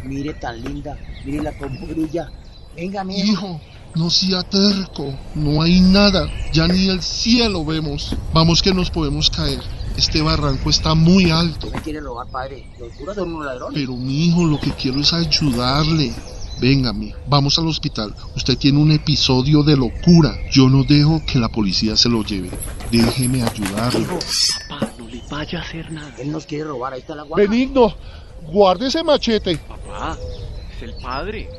Mire 0.03 0.33
tan 0.33 0.61
linda, 0.63 0.97
mírela 1.25 1.51
cómo 1.57 1.85
brilla. 1.87 2.29
Venga, 2.75 3.03
mijo. 3.03 3.25
Hijo, 3.25 3.61
no 3.95 4.09
sea 4.09 4.43
terco. 4.43 5.13
No 5.35 5.61
hay 5.61 5.79
nada. 5.79 6.27
Ya 6.51 6.67
ni 6.67 6.87
el 6.87 7.01
cielo 7.01 7.63
vemos. 7.63 8.15
Vamos 8.33 8.61
que 8.61 8.73
nos 8.73 8.89
podemos 8.89 9.29
caer. 9.29 9.61
Este 9.97 10.21
barranco 10.21 10.69
está 10.69 10.95
muy 10.95 11.29
alto. 11.29 11.69
me 11.71 11.81
quiere 11.81 11.99
robar, 11.99 12.27
padre? 12.27 12.65
Los 12.79 12.91
curas 12.93 13.15
son 13.15 13.33
unos 13.33 13.45
ladrones. 13.45 13.79
Pero 13.79 13.95
mi 13.95 14.25
hijo, 14.25 14.45
lo 14.45 14.59
que 14.59 14.71
quiero 14.71 14.99
es 14.99 15.13
ayudarle. 15.13 16.13
Venga, 16.59 16.93
mi, 16.93 17.13
vamos 17.27 17.57
al 17.59 17.67
hospital. 17.67 18.15
Usted 18.35 18.57
tiene 18.57 18.79
un 18.79 18.91
episodio 18.91 19.63
de 19.63 19.75
locura. 19.75 20.35
Yo 20.51 20.69
no 20.69 20.83
dejo 20.83 21.21
que 21.25 21.39
la 21.39 21.49
policía 21.49 21.95
se 21.95 22.09
lo 22.09 22.23
lleve. 22.23 22.49
Déjeme 22.91 23.43
ayudarle. 23.43 24.05
Papá, 24.69 24.91
no 24.97 25.07
le 25.07 25.21
vaya 25.29 25.59
a 25.59 25.61
hacer 25.61 25.91
nada. 25.91 26.13
Él 26.17 26.31
nos 26.31 26.45
quiere 26.45 26.65
robar, 26.65 26.93
ahí 26.93 27.01
está 27.01 27.15
la 27.15 27.23
guapa. 27.23 27.41
Benigno, 27.41 27.93
guarde 28.51 28.87
ese 28.87 29.03
machete. 29.03 29.57
Papá, 29.57 30.17
es 30.75 30.83
el 30.83 30.93
padre. 30.95 31.49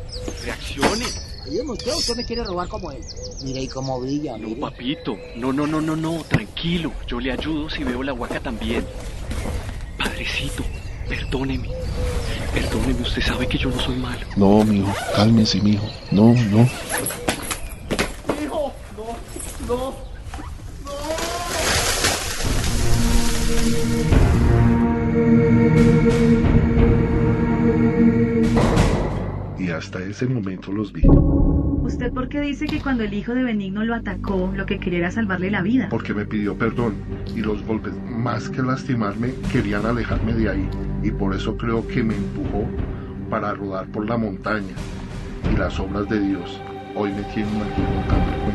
Reaccione. 0.45 1.34
Usted, 1.47 1.93
usted 1.95 2.17
me 2.17 2.25
quiere 2.25 2.43
robar 2.43 2.69
como 2.69 2.91
él. 2.91 3.01
Mire 3.43 3.61
ahí 3.61 3.69
cómo 3.69 4.01
brilla, 4.01 4.33
No, 4.39 4.49
mire. 4.49 4.61
papito. 4.61 5.19
No, 5.37 5.53
no, 5.53 5.67
no, 5.67 5.81
no, 5.81 5.95
no. 5.95 6.25
Tranquilo. 6.25 6.93
Yo 7.07 7.21
le 7.21 7.33
ayudo 7.33 7.69
si 7.69 7.85
veo 7.85 8.03
la 8.03 8.13
huaca 8.15 8.41
también. 8.41 8.85
Padrecito, 9.99 10.63
perdóneme. 11.09 11.69
Perdóneme, 12.53 13.03
usted 13.03 13.23
sabe 13.23 13.47
que 13.47 13.59
yo 13.59 13.71
no 13.71 13.79
soy 13.81 13.97
malo. 13.97 14.27
No, 14.37 14.65
mijo, 14.65 14.93
cálmese, 15.15 15.61
mijo. 15.61 15.85
No, 16.11 16.33
no. 16.33 16.69
Hijo, 18.43 18.73
no, 18.97 19.67
no. 19.69 20.14
Y 29.59 29.71
hasta 29.71 30.01
ese 30.03 30.27
momento 30.27 30.73
los 30.73 30.93
vi. 30.93 31.03
¿Usted 31.85 32.13
por 32.13 32.29
qué 32.29 32.41
dice 32.41 32.67
que 32.67 32.81
cuando 32.81 33.05
el 33.05 33.13
hijo 33.13 33.35
de 33.35 33.45
Benigno 33.45 33.85
lo 33.85 33.95
atacó, 33.95 34.53
lo 34.55 34.67
que 34.67 34.81
quería 34.81 35.01
era 35.01 35.11
salvarle 35.11 35.51
la 35.51 35.63
vida? 35.63 35.89
Porque 35.91 36.15
me 36.15 36.25
pidió 36.25 36.57
perdón. 36.57 36.95
Y 37.37 37.41
los 37.41 37.63
golpes, 37.65 37.93
más 38.09 38.49
que 38.49 38.63
lastimarme, 38.63 39.35
querían 39.53 39.85
alejarme 39.85 40.33
de 40.33 40.49
ahí. 40.49 40.69
Y 41.03 41.11
por 41.11 41.35
eso 41.35 41.57
creo 41.57 41.87
que 41.87 42.03
me 42.03 42.17
empujó 42.17 42.67
para 43.29 43.55
rodar 43.55 43.87
por 43.89 44.09
la 44.09 44.17
montaña. 44.17 44.75
Y 45.53 45.57
las 45.57 45.79
obras 45.79 46.09
de 46.09 46.21
Dios 46.21 46.61
hoy 46.97 47.13
me 47.13 47.23
tienen 47.25 47.61
aquí 47.63 47.83
dando 48.09 48.47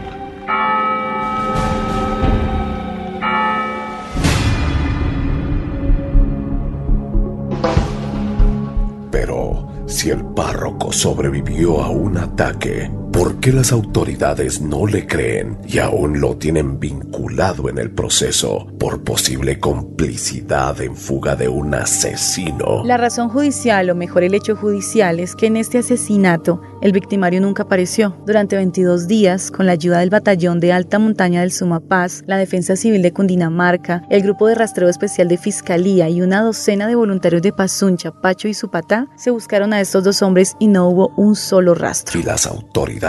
si 10.00 10.12
el 10.12 10.24
párroco 10.24 10.94
sobrevivió 10.94 11.82
a 11.82 11.90
un 11.90 12.18
ataque, 12.18 12.90
¿por 13.20 13.42
qué 13.42 13.52
las 13.52 13.74
autoridades 13.74 14.62
no 14.62 14.88
le 14.88 15.06
creen 15.06 15.58
y 15.68 15.80
aún 15.80 16.22
lo 16.22 16.38
tienen 16.38 16.80
vinculado 16.80 17.68
en 17.68 17.78
el 17.78 17.92
proceso 17.92 18.66
por 18.80 19.04
posible 19.04 19.60
complicidad 19.60 20.80
en 20.80 20.96
fuga 20.96 21.36
de 21.36 21.50
un 21.50 21.74
asesino? 21.74 22.82
La 22.86 22.96
razón 22.96 23.28
judicial, 23.28 23.90
o 23.90 23.96
mejor 23.96 24.24
el 24.24 24.36
hecho 24.36 24.56
judicial, 24.56 25.20
es 25.20 25.36
que 25.36 25.48
en 25.48 25.58
este 25.58 25.80
asesinato 25.80 26.62
el 26.82 26.94
victimario 26.94 27.42
nunca 27.42 27.64
apareció. 27.64 28.16
Durante 28.26 28.56
22 28.56 29.10
días, 29.10 29.52
con 29.52 29.66
la 29.66 29.74
ayuda 29.74 30.00
del 30.00 30.12
batallón 30.12 30.62
de 30.62 30.72
alta 30.72 30.98
montaña 30.98 31.42
del 31.42 31.52
Sumapaz, 31.52 32.24
la 32.26 32.38
Defensa 32.38 32.78
Civil 32.78 33.02
de 33.02 33.12
Cundinamarca, 33.12 34.02
el 34.10 34.22
Grupo 34.22 34.48
de 34.48 34.56
Rastreo 34.56 34.88
Especial 34.88 35.28
de 35.28 35.38
Fiscalía 35.38 36.08
y 36.08 36.22
una 36.22 36.42
docena 36.42 36.88
de 36.88 36.96
voluntarios 36.96 37.42
de 37.42 37.52
Pasuncha, 37.52 38.12
Pacho 38.12 38.48
y 38.48 38.54
Supatá, 38.54 39.08
se 39.18 39.30
buscaron 39.30 39.74
a 39.74 39.82
estos 39.82 40.06
dos 40.06 40.22
hombres 40.22 40.56
y 40.58 40.68
no 40.68 40.88
hubo 40.88 41.12
un 41.18 41.36
solo 41.36 41.76
rastro. 41.76 42.18
¿Y 42.18 42.24
las 42.24 42.48
autoridades 42.48 43.09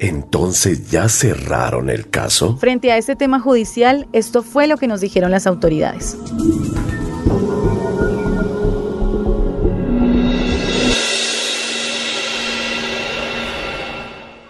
entonces 0.00 0.90
ya 0.90 1.08
cerraron 1.08 1.90
el 1.90 2.08
caso? 2.08 2.56
Frente 2.56 2.92
a 2.92 2.96
este 2.96 3.16
tema 3.16 3.40
judicial, 3.40 4.08
esto 4.12 4.42
fue 4.42 4.66
lo 4.66 4.76
que 4.76 4.86
nos 4.86 5.00
dijeron 5.00 5.30
las 5.30 5.46
autoridades. 5.46 6.16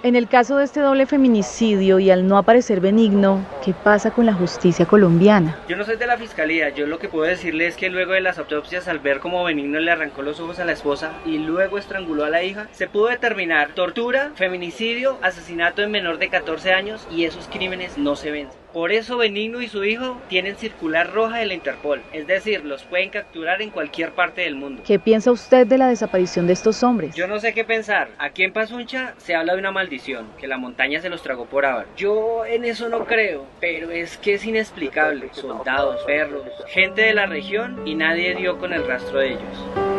En 0.04 0.16
el 0.16 0.28
caso 0.28 0.58
de 0.58 0.64
este 0.64 0.80
doble 0.80 1.06
feminicidio 1.06 1.98
y 1.98 2.10
al 2.10 2.28
no 2.28 2.36
aparecer 2.36 2.78
Benigno, 2.78 3.40
¿Qué 3.64 3.72
pasa 3.72 4.10
con 4.10 4.26
la 4.26 4.34
justicia 4.34 4.84
colombiana? 4.84 5.56
Yo 5.66 5.76
no 5.78 5.84
soy 5.86 5.96
de 5.96 6.06
la 6.06 6.18
fiscalía, 6.18 6.68
yo 6.68 6.86
lo 6.86 6.98
que 6.98 7.08
puedo 7.08 7.24
decirle 7.24 7.66
es 7.66 7.76
que 7.76 7.88
luego 7.88 8.12
de 8.12 8.20
las 8.20 8.36
autopsias, 8.36 8.86
al 8.86 8.98
ver 8.98 9.20
cómo 9.20 9.42
Benigno 9.42 9.80
le 9.80 9.90
arrancó 9.90 10.20
los 10.20 10.38
ojos 10.40 10.58
a 10.58 10.66
la 10.66 10.72
esposa 10.72 11.12
y 11.24 11.38
luego 11.38 11.78
estranguló 11.78 12.26
a 12.26 12.28
la 12.28 12.42
hija, 12.42 12.68
se 12.72 12.86
pudo 12.86 13.06
determinar 13.06 13.70
tortura, 13.70 14.32
feminicidio, 14.34 15.16
asesinato 15.22 15.80
en 15.80 15.92
menor 15.92 16.18
de 16.18 16.28
14 16.28 16.74
años 16.74 17.08
y 17.10 17.24
esos 17.24 17.48
crímenes 17.48 17.96
no 17.96 18.14
se 18.16 18.30
ven. 18.30 18.48
Por 18.74 18.90
eso 18.90 19.16
Benigno 19.16 19.62
y 19.62 19.68
su 19.68 19.84
hijo 19.84 20.20
tienen 20.28 20.56
circular 20.56 21.12
roja 21.12 21.38
de 21.38 21.46
la 21.46 21.54
Interpol, 21.54 22.02
es 22.12 22.26
decir, 22.26 22.64
los 22.64 22.82
pueden 22.82 23.08
capturar 23.08 23.62
en 23.62 23.70
cualquier 23.70 24.10
parte 24.10 24.40
del 24.40 24.56
mundo. 24.56 24.82
¿Qué 24.84 24.98
piensa 24.98 25.30
usted 25.30 25.64
de 25.64 25.78
la 25.78 25.86
desaparición 25.86 26.48
de 26.48 26.54
estos 26.54 26.82
hombres? 26.82 27.14
Yo 27.14 27.28
no 27.28 27.38
sé 27.38 27.54
qué 27.54 27.64
pensar. 27.64 28.08
Aquí 28.18 28.42
en 28.42 28.52
Pasuncha 28.52 29.14
se 29.16 29.36
habla 29.36 29.52
de 29.52 29.60
una 29.60 29.70
maldición, 29.70 30.26
que 30.40 30.48
la 30.48 30.58
montaña 30.58 31.00
se 31.00 31.08
los 31.08 31.22
tragó 31.22 31.44
por 31.46 31.64
abar. 31.64 31.86
Yo 31.96 32.44
en 32.44 32.64
eso 32.64 32.88
no 32.88 33.04
creo, 33.04 33.46
pero 33.60 33.92
es 33.92 34.18
que 34.18 34.34
es 34.34 34.44
inexplicable. 34.44 35.28
Soldados, 35.30 36.02
perros, 36.02 36.42
gente 36.66 37.02
de 37.02 37.14
la 37.14 37.26
región 37.26 37.86
y 37.86 37.94
nadie 37.94 38.34
dio 38.34 38.58
con 38.58 38.72
el 38.72 38.84
rastro 38.84 39.20
de 39.20 39.34
ellos. 39.34 39.93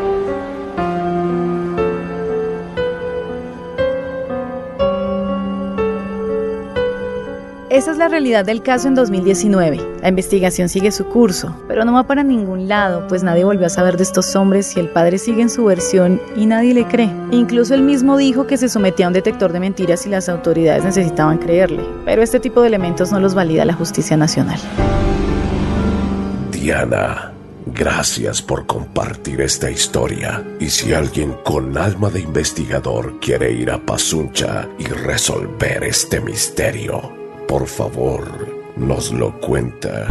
Esa 7.75 7.91
es 7.91 7.97
la 7.97 8.07
realidad 8.07 8.45
del 8.45 8.61
caso 8.61 8.87
en 8.87 8.95
2019. 8.95 9.97
La 10.01 10.07
investigación 10.07 10.69
sigue 10.69 10.93
su 10.93 11.07
curso, 11.07 11.53
pero 11.67 11.83
no 11.83 11.91
va 11.91 12.07
para 12.07 12.23
ningún 12.23 12.69
lado, 12.69 13.05
pues 13.09 13.21
nadie 13.21 13.43
volvió 13.43 13.65
a 13.65 13.69
saber 13.69 13.97
de 13.97 14.03
estos 14.03 14.33
hombres 14.37 14.77
y 14.77 14.79
el 14.79 14.87
padre 14.87 15.17
sigue 15.17 15.41
en 15.41 15.49
su 15.49 15.65
versión 15.65 16.21
y 16.37 16.45
nadie 16.45 16.73
le 16.73 16.87
cree. 16.87 17.11
Incluso 17.31 17.73
él 17.73 17.81
mismo 17.81 18.15
dijo 18.15 18.47
que 18.47 18.55
se 18.55 18.69
sometía 18.69 19.07
a 19.07 19.09
un 19.09 19.13
detector 19.13 19.51
de 19.51 19.59
mentiras 19.59 20.05
y 20.05 20.09
las 20.09 20.29
autoridades 20.29 20.85
necesitaban 20.85 21.37
creerle, 21.37 21.83
pero 22.05 22.23
este 22.23 22.39
tipo 22.39 22.61
de 22.61 22.67
elementos 22.67 23.11
no 23.11 23.19
los 23.19 23.35
valida 23.35 23.65
la 23.65 23.73
justicia 23.73 24.15
nacional. 24.15 24.61
Diana, 26.53 27.33
gracias 27.65 28.41
por 28.41 28.65
compartir 28.65 29.41
esta 29.41 29.69
historia. 29.69 30.41
Y 30.61 30.69
si 30.69 30.93
alguien 30.93 31.35
con 31.43 31.77
alma 31.77 32.09
de 32.09 32.21
investigador 32.21 33.19
quiere 33.19 33.51
ir 33.51 33.69
a 33.69 33.85
Pasuncha 33.85 34.65
y 34.79 34.85
resolver 34.85 35.83
este 35.83 36.21
misterio, 36.21 37.24
por 37.47 37.67
favor, 37.67 38.23
nos 38.75 39.11
lo 39.11 39.39
cuenta. 39.39 40.07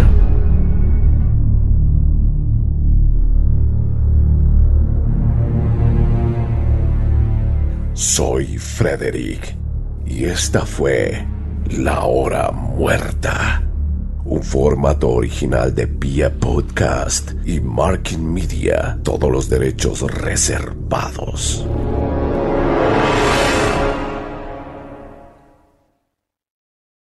Soy 7.92 8.58
Frederick 8.58 9.56
y 10.06 10.24
esta 10.24 10.66
fue 10.66 11.26
La 11.70 12.04
Hora 12.04 12.50
Muerta, 12.50 13.62
un 14.24 14.42
formato 14.42 15.10
original 15.10 15.74
de 15.74 15.86
Pia 15.86 16.32
Podcast 16.32 17.32
y 17.44 17.60
Marking 17.60 18.32
Media, 18.32 18.98
todos 19.02 19.30
los 19.30 19.48
derechos 19.48 20.00
reservados. 20.02 21.64